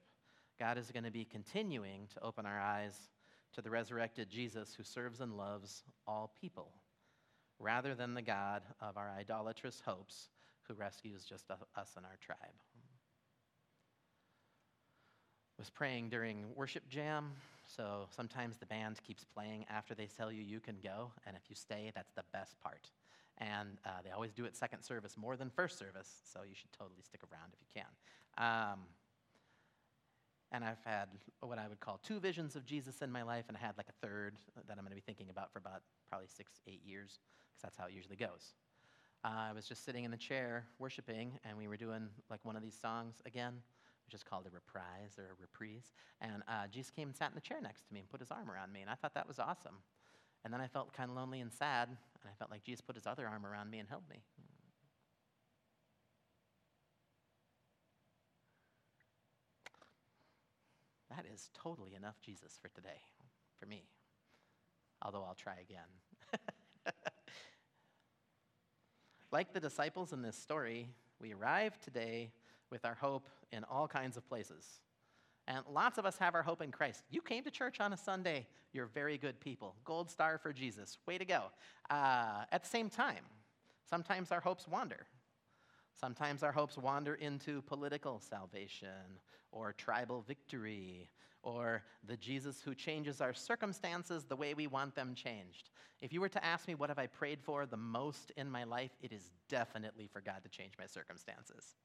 God 0.60 0.78
is 0.78 0.92
going 0.92 1.02
to 1.02 1.10
be 1.10 1.24
continuing 1.24 2.06
to 2.14 2.22
open 2.22 2.46
our 2.46 2.60
eyes 2.60 2.94
to 3.54 3.60
the 3.60 3.68
resurrected 3.68 4.30
Jesus 4.30 4.74
who 4.76 4.84
serves 4.84 5.20
and 5.20 5.36
loves 5.36 5.82
all 6.06 6.32
people, 6.40 6.70
rather 7.58 7.96
than 7.96 8.14
the 8.14 8.22
God 8.22 8.62
of 8.80 8.96
our 8.96 9.10
idolatrous 9.10 9.82
hopes 9.84 10.28
who 10.68 10.74
rescues 10.74 11.24
just 11.24 11.50
us 11.50 11.94
and 11.96 12.06
our 12.06 12.16
tribe. 12.24 12.38
Was 15.58 15.68
praying 15.68 16.10
during 16.10 16.54
worship 16.54 16.88
jam, 16.88 17.32
so 17.66 18.06
sometimes 18.14 18.58
the 18.58 18.66
band 18.66 19.00
keeps 19.02 19.24
playing 19.24 19.64
after 19.68 19.96
they 19.96 20.06
tell 20.06 20.30
you 20.30 20.42
you 20.42 20.60
can 20.60 20.76
go, 20.80 21.10
and 21.26 21.36
if 21.36 21.42
you 21.48 21.56
stay, 21.56 21.90
that's 21.92 22.12
the 22.12 22.22
best 22.32 22.60
part. 22.60 22.90
And 23.38 23.78
uh, 23.86 24.02
they 24.04 24.10
always 24.10 24.32
do 24.32 24.44
it 24.46 24.56
second 24.56 24.82
service 24.82 25.16
more 25.16 25.36
than 25.36 25.48
first 25.50 25.78
service, 25.78 26.22
so 26.32 26.40
you 26.48 26.54
should 26.54 26.72
totally 26.72 27.02
stick 27.02 27.20
around 27.22 27.52
if 27.52 27.60
you 27.60 27.82
can. 27.82 28.44
Um, 28.44 28.80
and 30.50 30.64
I've 30.64 30.82
had 30.84 31.08
what 31.40 31.58
I 31.58 31.68
would 31.68 31.80
call 31.80 32.00
two 32.02 32.20
visions 32.20 32.56
of 32.56 32.64
Jesus 32.64 33.02
in 33.02 33.12
my 33.12 33.22
life, 33.22 33.44
and 33.48 33.56
I 33.56 33.60
had 33.60 33.76
like 33.76 33.88
a 33.88 34.06
third 34.06 34.36
that 34.56 34.76
I'm 34.78 34.84
going 34.84 34.90
to 34.90 34.96
be 34.96 35.02
thinking 35.02 35.30
about 35.30 35.52
for 35.52 35.58
about 35.58 35.82
probably 36.08 36.26
six, 36.26 36.52
eight 36.66 36.80
years, 36.84 37.20
because 37.50 37.62
that's 37.62 37.76
how 37.76 37.86
it 37.86 37.92
usually 37.92 38.16
goes. 38.16 38.54
Uh, 39.24 39.50
I 39.50 39.52
was 39.52 39.66
just 39.66 39.84
sitting 39.84 40.04
in 40.04 40.10
the 40.10 40.16
chair 40.16 40.64
worshiping, 40.78 41.38
and 41.44 41.58
we 41.58 41.68
were 41.68 41.76
doing 41.76 42.08
like 42.30 42.44
one 42.44 42.56
of 42.56 42.62
these 42.62 42.78
songs 42.80 43.20
again, 43.26 43.54
which 44.06 44.14
is 44.14 44.22
called 44.22 44.46
a 44.46 44.50
reprise 44.50 45.18
or 45.18 45.24
a 45.24 45.40
reprise. 45.40 45.92
And 46.20 46.42
uh, 46.48 46.66
Jesus 46.70 46.90
came 46.90 47.08
and 47.08 47.16
sat 47.16 47.30
in 47.30 47.34
the 47.34 47.40
chair 47.40 47.60
next 47.60 47.86
to 47.88 47.94
me 47.94 48.00
and 48.00 48.08
put 48.08 48.20
his 48.20 48.30
arm 48.30 48.50
around 48.50 48.72
me, 48.72 48.80
and 48.80 48.90
I 48.90 48.94
thought 48.94 49.14
that 49.14 49.28
was 49.28 49.38
awesome. 49.38 49.76
And 50.44 50.52
then 50.52 50.60
I 50.60 50.68
felt 50.68 50.92
kind 50.92 51.10
of 51.10 51.16
lonely 51.16 51.40
and 51.40 51.52
sad, 51.52 51.88
and 51.88 52.30
I 52.30 52.34
felt 52.38 52.50
like 52.50 52.64
Jesus 52.64 52.80
put 52.80 52.96
his 52.96 53.06
other 53.06 53.26
arm 53.26 53.44
around 53.44 53.70
me 53.70 53.78
and 53.78 53.88
held 53.88 54.08
me. 54.08 54.22
That 61.10 61.26
is 61.32 61.50
totally 61.52 61.94
enough 61.94 62.20
Jesus 62.22 62.58
for 62.60 62.68
today, 62.68 63.00
for 63.58 63.66
me. 63.66 63.82
Although 65.02 65.24
I'll 65.24 65.34
try 65.34 65.54
again. 65.60 66.42
like 69.32 69.52
the 69.52 69.60
disciples 69.60 70.12
in 70.12 70.22
this 70.22 70.36
story, 70.36 70.88
we 71.20 71.32
arrive 71.32 71.80
today 71.80 72.30
with 72.70 72.84
our 72.84 72.94
hope 72.94 73.28
in 73.50 73.64
all 73.64 73.88
kinds 73.88 74.16
of 74.16 74.28
places. 74.28 74.80
And 75.48 75.64
lots 75.72 75.96
of 75.96 76.04
us 76.04 76.18
have 76.18 76.34
our 76.34 76.42
hope 76.42 76.60
in 76.60 76.70
Christ. 76.70 77.04
You 77.10 77.22
came 77.22 77.42
to 77.44 77.50
church 77.50 77.80
on 77.80 77.94
a 77.94 77.96
Sunday. 77.96 78.46
You're 78.74 78.86
very 78.86 79.16
good 79.16 79.40
people. 79.40 79.74
Gold 79.82 80.10
star 80.10 80.36
for 80.36 80.52
Jesus. 80.52 80.98
Way 81.06 81.16
to 81.16 81.24
go. 81.24 81.44
Uh, 81.88 82.44
at 82.52 82.62
the 82.62 82.68
same 82.68 82.90
time, 82.90 83.24
sometimes 83.88 84.30
our 84.30 84.40
hopes 84.40 84.68
wander. 84.68 85.06
Sometimes 85.98 86.42
our 86.42 86.52
hopes 86.52 86.76
wander 86.76 87.14
into 87.14 87.62
political 87.62 88.20
salvation 88.20 89.18
or 89.50 89.72
tribal 89.72 90.20
victory 90.20 91.08
or 91.42 91.82
the 92.06 92.16
Jesus 92.18 92.60
who 92.60 92.74
changes 92.74 93.22
our 93.22 93.32
circumstances 93.32 94.24
the 94.24 94.36
way 94.36 94.52
we 94.52 94.66
want 94.66 94.94
them 94.94 95.14
changed. 95.14 95.70
If 96.02 96.12
you 96.12 96.20
were 96.20 96.28
to 96.28 96.44
ask 96.44 96.68
me 96.68 96.74
what 96.74 96.90
have 96.90 96.98
I 96.98 97.06
prayed 97.06 97.40
for 97.40 97.64
the 97.64 97.76
most 97.76 98.32
in 98.36 98.50
my 98.50 98.64
life, 98.64 98.90
it 99.00 99.12
is 99.12 99.30
definitely 99.48 100.08
for 100.12 100.20
God 100.20 100.42
to 100.42 100.50
change 100.50 100.74
my 100.78 100.86
circumstances 100.86 101.76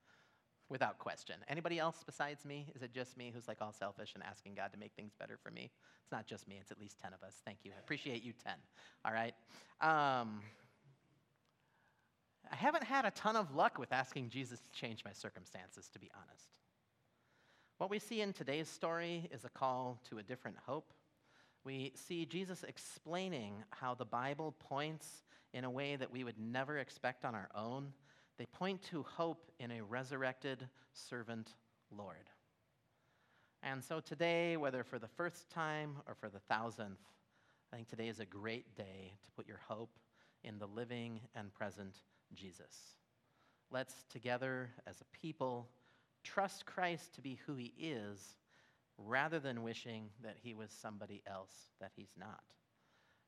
without 0.73 0.97
question. 0.97 1.35
Anybody 1.47 1.77
else 1.77 2.03
besides 2.03 2.43
me? 2.45 2.65
Is 2.75 2.81
it 2.81 2.91
just 2.91 3.15
me 3.15 3.31
who's 3.33 3.47
like 3.47 3.59
all 3.61 3.71
selfish 3.71 4.13
and 4.15 4.23
asking 4.23 4.55
God 4.55 4.73
to 4.73 4.79
make 4.79 4.91
things 4.95 5.13
better 5.17 5.37
for 5.37 5.51
me? 5.51 5.69
It's 6.01 6.11
not 6.11 6.25
just 6.25 6.47
me, 6.47 6.57
it's 6.59 6.71
at 6.71 6.79
least 6.79 6.99
10 6.99 7.13
of 7.13 7.21
us. 7.21 7.35
Thank 7.45 7.59
you. 7.63 7.71
I 7.77 7.79
appreciate 7.79 8.23
you 8.23 8.33
10. 8.43 8.53
All 9.05 9.13
right. 9.13 9.35
Um, 9.81 10.41
I 12.51 12.55
haven't 12.55 12.83
had 12.83 13.05
a 13.05 13.11
ton 13.11 13.35
of 13.35 13.55
luck 13.55 13.77
with 13.77 13.93
asking 13.93 14.29
Jesus 14.29 14.59
to 14.61 14.71
change 14.71 15.05
my 15.05 15.13
circumstances, 15.13 15.89
to 15.93 15.99
be 15.99 16.09
honest. 16.15 16.57
What 17.77 17.91
we 17.91 17.99
see 17.99 18.21
in 18.21 18.33
today's 18.33 18.67
story 18.67 19.29
is 19.31 19.45
a 19.45 19.49
call 19.49 19.99
to 20.09 20.17
a 20.17 20.23
different 20.23 20.57
hope. 20.65 20.91
We 21.63 21.93
see 21.95 22.25
Jesus 22.25 22.63
explaining 22.67 23.63
how 23.69 23.93
the 23.93 24.05
Bible 24.05 24.55
points 24.57 25.23
in 25.53 25.65
a 25.65 25.69
way 25.69 25.97
that 25.97 26.11
we 26.11 26.23
would 26.23 26.39
never 26.39 26.79
expect 26.79 27.25
on 27.25 27.35
our 27.35 27.49
own 27.55 27.93
they 28.37 28.45
point 28.45 28.81
to 28.83 29.03
hope 29.03 29.51
in 29.59 29.71
a 29.71 29.83
resurrected 29.83 30.67
servant 30.93 31.49
Lord. 31.91 32.29
And 33.61 33.83
so 33.83 33.99
today, 33.99 34.57
whether 34.57 34.83
for 34.83 34.99
the 34.99 35.07
first 35.07 35.49
time 35.49 35.97
or 36.07 36.15
for 36.15 36.29
the 36.29 36.39
thousandth, 36.39 36.99
I 37.71 37.77
think 37.77 37.87
today 37.87 38.09
is 38.09 38.19
a 38.19 38.25
great 38.25 38.75
day 38.75 39.13
to 39.25 39.31
put 39.31 39.47
your 39.47 39.61
hope 39.67 39.97
in 40.43 40.59
the 40.59 40.67
living 40.67 41.21
and 41.33 41.53
present 41.53 41.95
Jesus. 42.33 42.75
Let's 43.71 44.03
together 44.11 44.69
as 44.85 45.01
a 45.01 45.17
people 45.17 45.69
trust 46.23 46.65
Christ 46.65 47.15
to 47.15 47.21
be 47.21 47.39
who 47.45 47.55
he 47.55 47.73
is 47.79 48.35
rather 48.97 49.39
than 49.39 49.63
wishing 49.63 50.09
that 50.23 50.37
he 50.41 50.53
was 50.53 50.69
somebody 50.71 51.21
else 51.25 51.53
that 51.79 51.91
he's 51.95 52.13
not. 52.17 52.43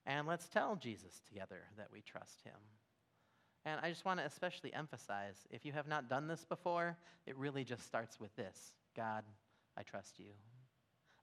And 0.06 0.28
let's 0.28 0.48
tell 0.48 0.76
Jesus 0.76 1.22
together 1.28 1.64
that 1.78 1.88
we 1.92 2.02
trust 2.02 2.44
him. 2.44 2.54
And 3.66 3.80
I 3.82 3.90
just 3.90 4.06
want 4.06 4.20
to 4.20 4.26
especially 4.26 4.74
emphasize 4.74 5.48
if 5.50 5.66
you 5.66 5.72
have 5.72 5.88
not 5.88 6.08
done 6.08 6.28
this 6.28 6.46
before, 6.46 6.98
it 7.26 7.36
really 7.36 7.64
just 7.64 7.86
starts 7.86 8.20
with 8.20 8.36
this 8.36 8.76
God, 8.96 9.24
I 9.78 9.84
trust 9.84 10.20
you 10.20 10.32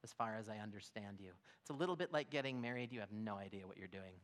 as 0.04 0.12
far 0.12 0.36
as 0.38 0.48
I 0.48 0.58
understand 0.58 1.18
you. 1.20 1.30
It's 1.60 1.70
a 1.70 1.74
little 1.74 1.96
bit 1.96 2.12
like 2.12 2.30
getting 2.30 2.60
married, 2.60 2.92
you 2.92 3.00
have 3.00 3.12
no 3.12 3.36
idea 3.36 3.66
what 3.66 3.78
you're 3.78 3.86
doing. 3.86 4.14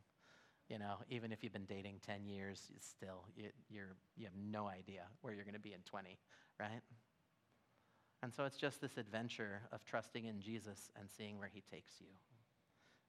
You 0.68 0.78
know, 0.78 0.96
even 1.08 1.32
if 1.32 1.42
you've 1.42 1.52
been 1.52 1.64
dating 1.64 2.00
10 2.04 2.26
years, 2.26 2.70
still, 2.80 3.24
you, 3.36 3.48
you're, 3.70 3.96
you 4.16 4.24
have 4.24 4.34
no 4.36 4.68
idea 4.68 5.02
where 5.22 5.32
you're 5.32 5.44
going 5.44 5.54
to 5.54 5.60
be 5.60 5.72
in 5.72 5.80
20, 5.86 6.18
right? 6.60 6.82
And 8.22 8.34
so 8.34 8.44
it's 8.44 8.56
just 8.56 8.80
this 8.80 8.98
adventure 8.98 9.62
of 9.72 9.84
trusting 9.84 10.24
in 10.26 10.40
Jesus 10.40 10.90
and 10.98 11.08
seeing 11.16 11.38
where 11.38 11.48
he 11.52 11.62
takes 11.72 11.94
you. 12.00 12.08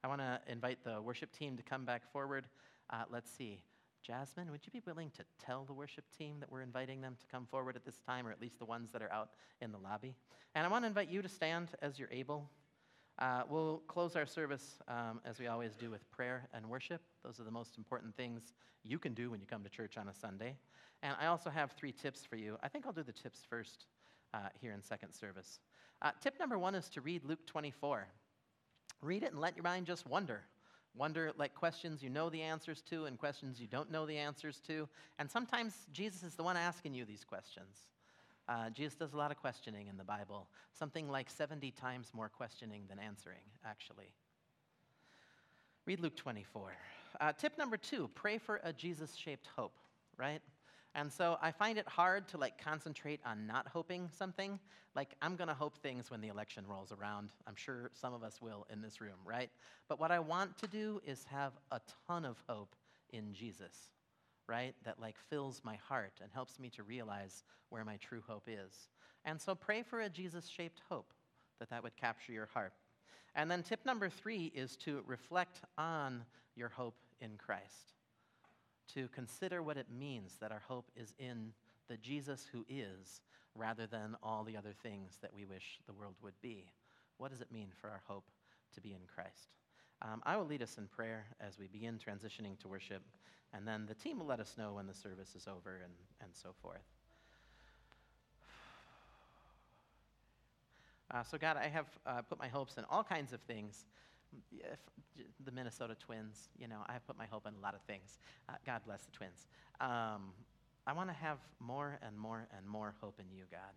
I 0.02 0.08
want 0.08 0.20
to 0.20 0.40
invite 0.46 0.78
the 0.84 1.02
worship 1.02 1.32
team 1.36 1.56
to 1.56 1.62
come 1.62 1.84
back 1.84 2.10
forward. 2.12 2.46
Uh, 2.88 3.02
let's 3.10 3.30
see. 3.30 3.62
Jasmine, 4.02 4.50
would 4.50 4.60
you 4.64 4.72
be 4.72 4.82
willing 4.86 5.10
to 5.10 5.24
tell 5.44 5.64
the 5.64 5.72
worship 5.72 6.04
team 6.16 6.36
that 6.40 6.50
we're 6.50 6.62
inviting 6.62 7.00
them 7.00 7.16
to 7.20 7.26
come 7.26 7.46
forward 7.46 7.76
at 7.76 7.84
this 7.84 8.00
time, 8.06 8.26
or 8.26 8.30
at 8.30 8.40
least 8.40 8.58
the 8.58 8.64
ones 8.64 8.90
that 8.92 9.02
are 9.02 9.12
out 9.12 9.30
in 9.60 9.72
the 9.72 9.78
lobby? 9.78 10.14
And 10.54 10.66
I 10.66 10.70
want 10.70 10.84
to 10.84 10.88
invite 10.88 11.10
you 11.10 11.22
to 11.22 11.28
stand 11.28 11.68
as 11.82 11.98
you're 11.98 12.10
able. 12.10 12.48
Uh, 13.18 13.42
we'll 13.48 13.82
close 13.86 14.16
our 14.16 14.24
service 14.24 14.78
um, 14.88 15.20
as 15.24 15.38
we 15.38 15.46
always 15.46 15.74
do 15.74 15.90
with 15.90 16.10
prayer 16.10 16.48
and 16.54 16.66
worship. 16.66 17.02
Those 17.22 17.38
are 17.38 17.44
the 17.44 17.50
most 17.50 17.76
important 17.76 18.16
things 18.16 18.54
you 18.82 18.98
can 18.98 19.12
do 19.12 19.30
when 19.30 19.40
you 19.40 19.46
come 19.46 19.62
to 19.62 19.68
church 19.68 19.98
on 19.98 20.08
a 20.08 20.14
Sunday. 20.14 20.56
And 21.02 21.14
I 21.20 21.26
also 21.26 21.50
have 21.50 21.72
three 21.72 21.92
tips 21.92 22.24
for 22.24 22.36
you. 22.36 22.56
I 22.62 22.68
think 22.68 22.86
I'll 22.86 22.92
do 22.92 23.02
the 23.02 23.12
tips 23.12 23.40
first 23.48 23.86
uh, 24.32 24.48
here 24.60 24.72
in 24.72 24.82
second 24.82 25.12
service. 25.12 25.60
Uh, 26.00 26.12
tip 26.22 26.38
number 26.38 26.58
one 26.58 26.74
is 26.74 26.88
to 26.90 27.02
read 27.02 27.24
Luke 27.24 27.46
24. 27.46 28.06
Read 29.02 29.22
it 29.22 29.32
and 29.32 29.40
let 29.40 29.56
your 29.56 29.64
mind 29.64 29.86
just 29.86 30.06
wonder. 30.06 30.42
Wonder 30.96 31.32
like 31.36 31.54
questions 31.54 32.02
you 32.02 32.10
know 32.10 32.30
the 32.30 32.42
answers 32.42 32.82
to 32.90 33.04
and 33.04 33.18
questions 33.18 33.60
you 33.60 33.66
don't 33.66 33.90
know 33.90 34.06
the 34.06 34.18
answers 34.18 34.60
to. 34.66 34.88
And 35.18 35.30
sometimes 35.30 35.74
Jesus 35.92 36.22
is 36.22 36.34
the 36.34 36.42
one 36.42 36.56
asking 36.56 36.94
you 36.94 37.04
these 37.04 37.24
questions. 37.24 37.88
Uh, 38.48 38.68
Jesus 38.70 38.96
does 38.96 39.12
a 39.12 39.16
lot 39.16 39.30
of 39.30 39.36
questioning 39.36 39.86
in 39.86 39.96
the 39.96 40.04
Bible, 40.04 40.48
something 40.72 41.08
like 41.08 41.30
70 41.30 41.70
times 41.70 42.10
more 42.12 42.28
questioning 42.28 42.82
than 42.88 42.98
answering, 42.98 43.44
actually. 43.64 44.12
Read 45.86 46.00
Luke 46.00 46.16
24. 46.16 46.72
Uh, 47.20 47.32
tip 47.32 47.56
number 47.56 47.76
two 47.76 48.08
pray 48.14 48.38
for 48.38 48.60
a 48.64 48.72
Jesus 48.72 49.14
shaped 49.14 49.48
hope, 49.56 49.76
right? 50.16 50.42
And 50.94 51.12
so 51.12 51.38
I 51.40 51.52
find 51.52 51.78
it 51.78 51.86
hard 51.88 52.28
to 52.28 52.36
like 52.36 52.62
concentrate 52.62 53.20
on 53.24 53.46
not 53.46 53.68
hoping 53.68 54.08
something. 54.16 54.58
Like 54.96 55.14
I'm 55.22 55.36
going 55.36 55.48
to 55.48 55.54
hope 55.54 55.78
things 55.78 56.10
when 56.10 56.20
the 56.20 56.28
election 56.28 56.64
rolls 56.68 56.92
around. 56.92 57.30
I'm 57.46 57.54
sure 57.54 57.90
some 57.94 58.12
of 58.12 58.24
us 58.24 58.42
will 58.42 58.66
in 58.72 58.82
this 58.82 59.00
room, 59.00 59.18
right? 59.24 59.50
But 59.88 60.00
what 60.00 60.10
I 60.10 60.18
want 60.18 60.58
to 60.58 60.66
do 60.66 61.00
is 61.06 61.24
have 61.30 61.52
a 61.70 61.80
ton 62.08 62.24
of 62.24 62.42
hope 62.48 62.74
in 63.12 63.32
Jesus, 63.32 63.92
right? 64.48 64.74
That 64.84 65.00
like 65.00 65.16
fills 65.28 65.60
my 65.64 65.76
heart 65.76 66.14
and 66.20 66.30
helps 66.32 66.58
me 66.58 66.70
to 66.70 66.82
realize 66.82 67.44
where 67.68 67.84
my 67.84 67.96
true 67.98 68.22
hope 68.26 68.48
is. 68.48 68.88
And 69.24 69.40
so 69.40 69.54
pray 69.54 69.82
for 69.82 70.00
a 70.00 70.08
Jesus-shaped 70.08 70.82
hope 70.88 71.12
that 71.60 71.70
that 71.70 71.84
would 71.84 71.96
capture 71.96 72.32
your 72.32 72.48
heart. 72.52 72.72
And 73.36 73.48
then 73.48 73.62
tip 73.62 73.86
number 73.86 74.08
3 74.08 74.50
is 74.56 74.76
to 74.78 75.04
reflect 75.06 75.60
on 75.78 76.24
your 76.56 76.68
hope 76.68 76.96
in 77.20 77.36
Christ 77.38 77.92
to 78.94 79.08
consider 79.08 79.62
what 79.62 79.76
it 79.76 79.86
means 79.90 80.36
that 80.40 80.52
our 80.52 80.62
hope 80.66 80.90
is 80.96 81.14
in 81.18 81.52
the 81.88 81.96
Jesus 81.96 82.46
who 82.52 82.64
is 82.68 83.20
rather 83.54 83.86
than 83.86 84.16
all 84.22 84.44
the 84.44 84.56
other 84.56 84.72
things 84.82 85.18
that 85.22 85.34
we 85.34 85.44
wish 85.44 85.80
the 85.86 85.92
world 85.92 86.14
would 86.22 86.40
be. 86.40 86.66
What 87.18 87.30
does 87.30 87.40
it 87.40 87.52
mean 87.52 87.68
for 87.80 87.88
our 87.88 88.02
hope 88.06 88.24
to 88.74 88.80
be 88.80 88.90
in 88.90 89.00
Christ? 89.12 89.48
Um, 90.02 90.22
I 90.24 90.36
will 90.36 90.46
lead 90.46 90.62
us 90.62 90.78
in 90.78 90.86
prayer 90.86 91.26
as 91.40 91.58
we 91.58 91.66
begin 91.66 91.98
transitioning 91.98 92.58
to 92.60 92.68
worship, 92.68 93.02
and 93.52 93.66
then 93.66 93.84
the 93.86 93.94
team 93.94 94.18
will 94.18 94.26
let 94.26 94.40
us 94.40 94.54
know 94.56 94.74
when 94.74 94.86
the 94.86 94.94
service 94.94 95.34
is 95.34 95.46
over 95.46 95.80
and, 95.82 95.92
and 96.22 96.30
so 96.32 96.50
forth. 96.62 96.80
Uh, 101.12 101.24
so, 101.24 101.36
God, 101.36 101.56
I 101.56 101.66
have 101.66 101.86
uh, 102.06 102.22
put 102.22 102.38
my 102.38 102.46
hopes 102.46 102.76
in 102.76 102.84
all 102.88 103.02
kinds 103.02 103.32
of 103.32 103.40
things 103.40 103.84
the 105.44 105.52
Minnesota 105.52 105.94
Twins. 105.94 106.48
You 106.58 106.68
know, 106.68 106.78
I 106.86 106.92
have 106.92 107.06
put 107.06 107.18
my 107.18 107.26
hope 107.26 107.46
in 107.46 107.54
a 107.54 107.60
lot 107.60 107.74
of 107.74 107.82
things. 107.82 108.18
Uh, 108.48 108.54
God 108.64 108.82
bless 108.84 109.02
the 109.04 109.12
Twins. 109.12 109.46
Um, 109.80 110.32
I 110.86 110.92
want 110.92 111.08
to 111.08 111.14
have 111.14 111.38
more 111.58 111.98
and 112.06 112.18
more 112.18 112.48
and 112.56 112.66
more 112.66 112.94
hope 113.00 113.20
in 113.20 113.26
you, 113.34 113.44
God. 113.50 113.74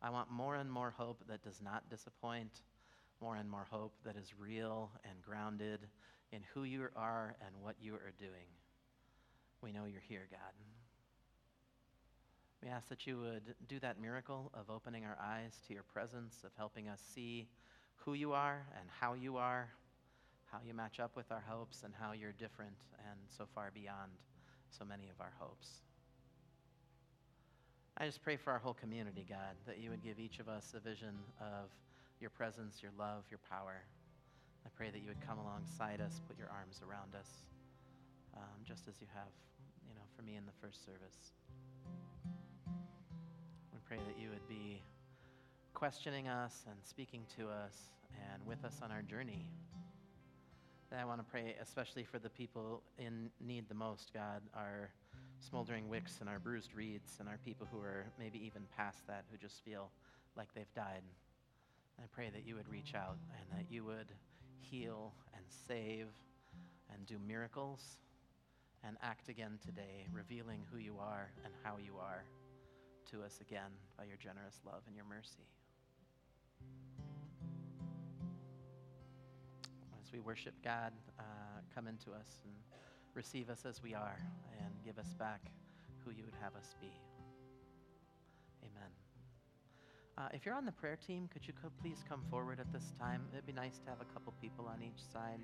I 0.00 0.10
want 0.10 0.30
more 0.30 0.56
and 0.56 0.70
more 0.70 0.90
hope 0.90 1.22
that 1.28 1.42
does 1.42 1.60
not 1.62 1.88
disappoint, 1.88 2.62
more 3.20 3.36
and 3.36 3.48
more 3.48 3.66
hope 3.70 3.94
that 4.04 4.16
is 4.16 4.32
real 4.36 4.90
and 5.08 5.22
grounded 5.22 5.80
in 6.32 6.40
who 6.54 6.64
you 6.64 6.88
are 6.96 7.36
and 7.46 7.54
what 7.62 7.76
you 7.80 7.94
are 7.94 8.12
doing. 8.18 8.50
We 9.62 9.70
know 9.70 9.84
you're 9.84 10.00
here, 10.00 10.26
God. 10.30 10.52
We 12.62 12.68
ask 12.68 12.88
that 12.88 13.06
you 13.06 13.18
would 13.18 13.54
do 13.68 13.78
that 13.80 14.00
miracle 14.00 14.50
of 14.54 14.70
opening 14.70 15.04
our 15.04 15.18
eyes 15.20 15.60
to 15.66 15.74
your 15.74 15.82
presence, 15.82 16.42
of 16.44 16.50
helping 16.56 16.88
us 16.88 17.00
see 17.14 17.48
who 17.96 18.14
you 18.14 18.32
are 18.32 18.66
and 18.78 18.88
how 19.00 19.14
you 19.14 19.36
are 19.36 19.68
how 20.52 20.58
you 20.66 20.74
match 20.74 21.00
up 21.00 21.16
with 21.16 21.32
our 21.32 21.42
hopes 21.48 21.82
and 21.82 21.94
how 21.98 22.12
you're 22.12 22.32
different 22.32 22.76
and 23.08 23.18
so 23.26 23.46
far 23.54 23.70
beyond 23.72 24.12
so 24.68 24.84
many 24.84 25.08
of 25.08 25.18
our 25.18 25.32
hopes. 25.38 25.80
I 27.96 28.04
just 28.04 28.22
pray 28.22 28.36
for 28.36 28.52
our 28.52 28.58
whole 28.58 28.74
community, 28.74 29.24
God, 29.26 29.56
that 29.66 29.78
you 29.78 29.88
would 29.88 30.04
give 30.04 30.18
each 30.18 30.40
of 30.40 30.48
us 30.48 30.74
a 30.76 30.80
vision 30.80 31.14
of 31.40 31.72
your 32.20 32.30
presence, 32.30 32.82
your 32.82 32.92
love, 32.98 33.24
your 33.30 33.40
power. 33.48 33.80
I 34.66 34.68
pray 34.76 34.90
that 34.90 35.00
you 35.00 35.08
would 35.08 35.26
come 35.26 35.38
alongside 35.38 36.00
us, 36.00 36.20
put 36.28 36.38
your 36.38 36.48
arms 36.48 36.80
around 36.86 37.14
us, 37.18 37.28
um, 38.36 38.60
just 38.64 38.88
as 38.88 38.94
you 39.00 39.06
have, 39.14 39.32
you 39.88 39.94
know, 39.94 40.04
for 40.14 40.22
me 40.22 40.36
in 40.36 40.44
the 40.44 40.52
first 40.60 40.84
service. 40.84 41.32
We 43.72 43.78
pray 43.88 43.98
that 44.06 44.20
you 44.20 44.28
would 44.28 44.46
be 44.48 44.82
questioning 45.72 46.28
us 46.28 46.64
and 46.68 46.76
speaking 46.84 47.22
to 47.38 47.48
us 47.48 47.90
and 48.32 48.46
with 48.46 48.64
us 48.64 48.80
on 48.82 48.92
our 48.92 49.02
journey. 49.02 49.48
And 50.92 51.00
I 51.00 51.06
want 51.06 51.20
to 51.20 51.24
pray 51.24 51.56
especially 51.58 52.04
for 52.04 52.18
the 52.18 52.28
people 52.28 52.82
in 52.98 53.30
need 53.40 53.66
the 53.66 53.74
most, 53.74 54.12
God, 54.12 54.42
our 54.54 54.90
smoldering 55.40 55.88
wicks 55.88 56.18
and 56.20 56.28
our 56.28 56.38
bruised 56.38 56.74
reeds 56.74 57.16
and 57.18 57.30
our 57.30 57.38
people 57.46 57.66
who 57.72 57.78
are 57.78 58.04
maybe 58.18 58.38
even 58.44 58.64
past 58.76 59.06
that, 59.06 59.24
who 59.30 59.38
just 59.38 59.64
feel 59.64 59.88
like 60.36 60.52
they've 60.54 60.74
died. 60.74 61.00
And 61.96 62.04
I 62.04 62.08
pray 62.12 62.28
that 62.34 62.46
you 62.46 62.56
would 62.56 62.68
reach 62.68 62.94
out 62.94 63.16
and 63.38 63.58
that 63.58 63.72
you 63.72 63.84
would 63.86 64.12
heal 64.60 65.14
and 65.34 65.42
save 65.66 66.08
and 66.92 67.06
do 67.06 67.16
miracles 67.26 67.96
and 68.84 68.98
act 69.02 69.30
again 69.30 69.58
today, 69.64 70.06
revealing 70.12 70.60
who 70.70 70.76
you 70.76 70.98
are 71.00 71.30
and 71.42 71.54
how 71.62 71.78
you 71.82 71.94
are 71.98 72.22
to 73.10 73.22
us 73.22 73.38
again 73.40 73.72
by 73.96 74.04
your 74.04 74.18
generous 74.18 74.60
love 74.66 74.82
and 74.86 74.94
your 74.94 75.06
mercy. 75.06 75.48
We 80.12 80.20
worship 80.20 80.54
God, 80.62 80.92
uh, 81.18 81.22
come 81.74 81.86
into 81.86 82.10
us 82.10 82.40
and 82.44 82.52
receive 83.14 83.48
us 83.48 83.64
as 83.66 83.82
we 83.82 83.94
are 83.94 84.18
and 84.60 84.74
give 84.84 84.98
us 84.98 85.14
back 85.18 85.40
who 86.04 86.10
you 86.10 86.24
would 86.24 86.34
have 86.42 86.54
us 86.54 86.74
be. 86.80 86.92
Amen. 88.62 88.90
Uh, 90.18 90.28
if 90.34 90.44
you're 90.44 90.54
on 90.54 90.66
the 90.66 90.72
prayer 90.72 90.98
team, 91.06 91.28
could 91.32 91.46
you 91.46 91.54
co- 91.62 91.70
please 91.80 92.04
come 92.08 92.22
forward 92.30 92.60
at 92.60 92.70
this 92.72 92.92
time? 92.98 93.22
It'd 93.32 93.46
be 93.46 93.52
nice 93.52 93.78
to 93.78 93.90
have 93.90 94.00
a 94.00 94.12
couple 94.12 94.34
people 94.40 94.66
on 94.66 94.82
each 94.82 95.02
side. 95.12 95.40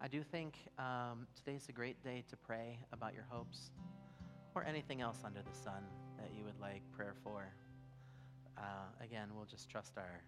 I 0.00 0.08
do 0.08 0.22
think 0.22 0.54
um, 0.78 1.26
today's 1.36 1.68
a 1.68 1.72
great 1.72 2.02
day 2.02 2.24
to 2.28 2.36
pray 2.36 2.78
about 2.92 3.14
your 3.14 3.26
hopes 3.28 3.70
or 4.54 4.64
anything 4.64 5.00
else 5.00 5.18
under 5.24 5.40
the 5.40 5.56
sun 5.56 5.84
that 6.18 6.30
you 6.36 6.44
would 6.44 6.58
like 6.60 6.82
prayer 6.92 7.14
for. 7.22 7.52
Uh, 8.58 8.86
again, 9.00 9.28
we'll 9.34 9.46
just 9.46 9.68
trust 9.70 9.92
our 9.96 10.22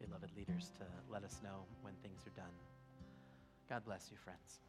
beloved 0.00 0.30
leaders 0.36 0.70
to 0.78 0.84
let 1.12 1.24
us 1.24 1.40
know 1.42 1.64
when 1.82 1.94
things 2.02 2.26
are 2.26 2.36
done. 2.36 2.54
God 3.68 3.84
bless 3.84 4.08
you, 4.10 4.16
friends. 4.16 4.60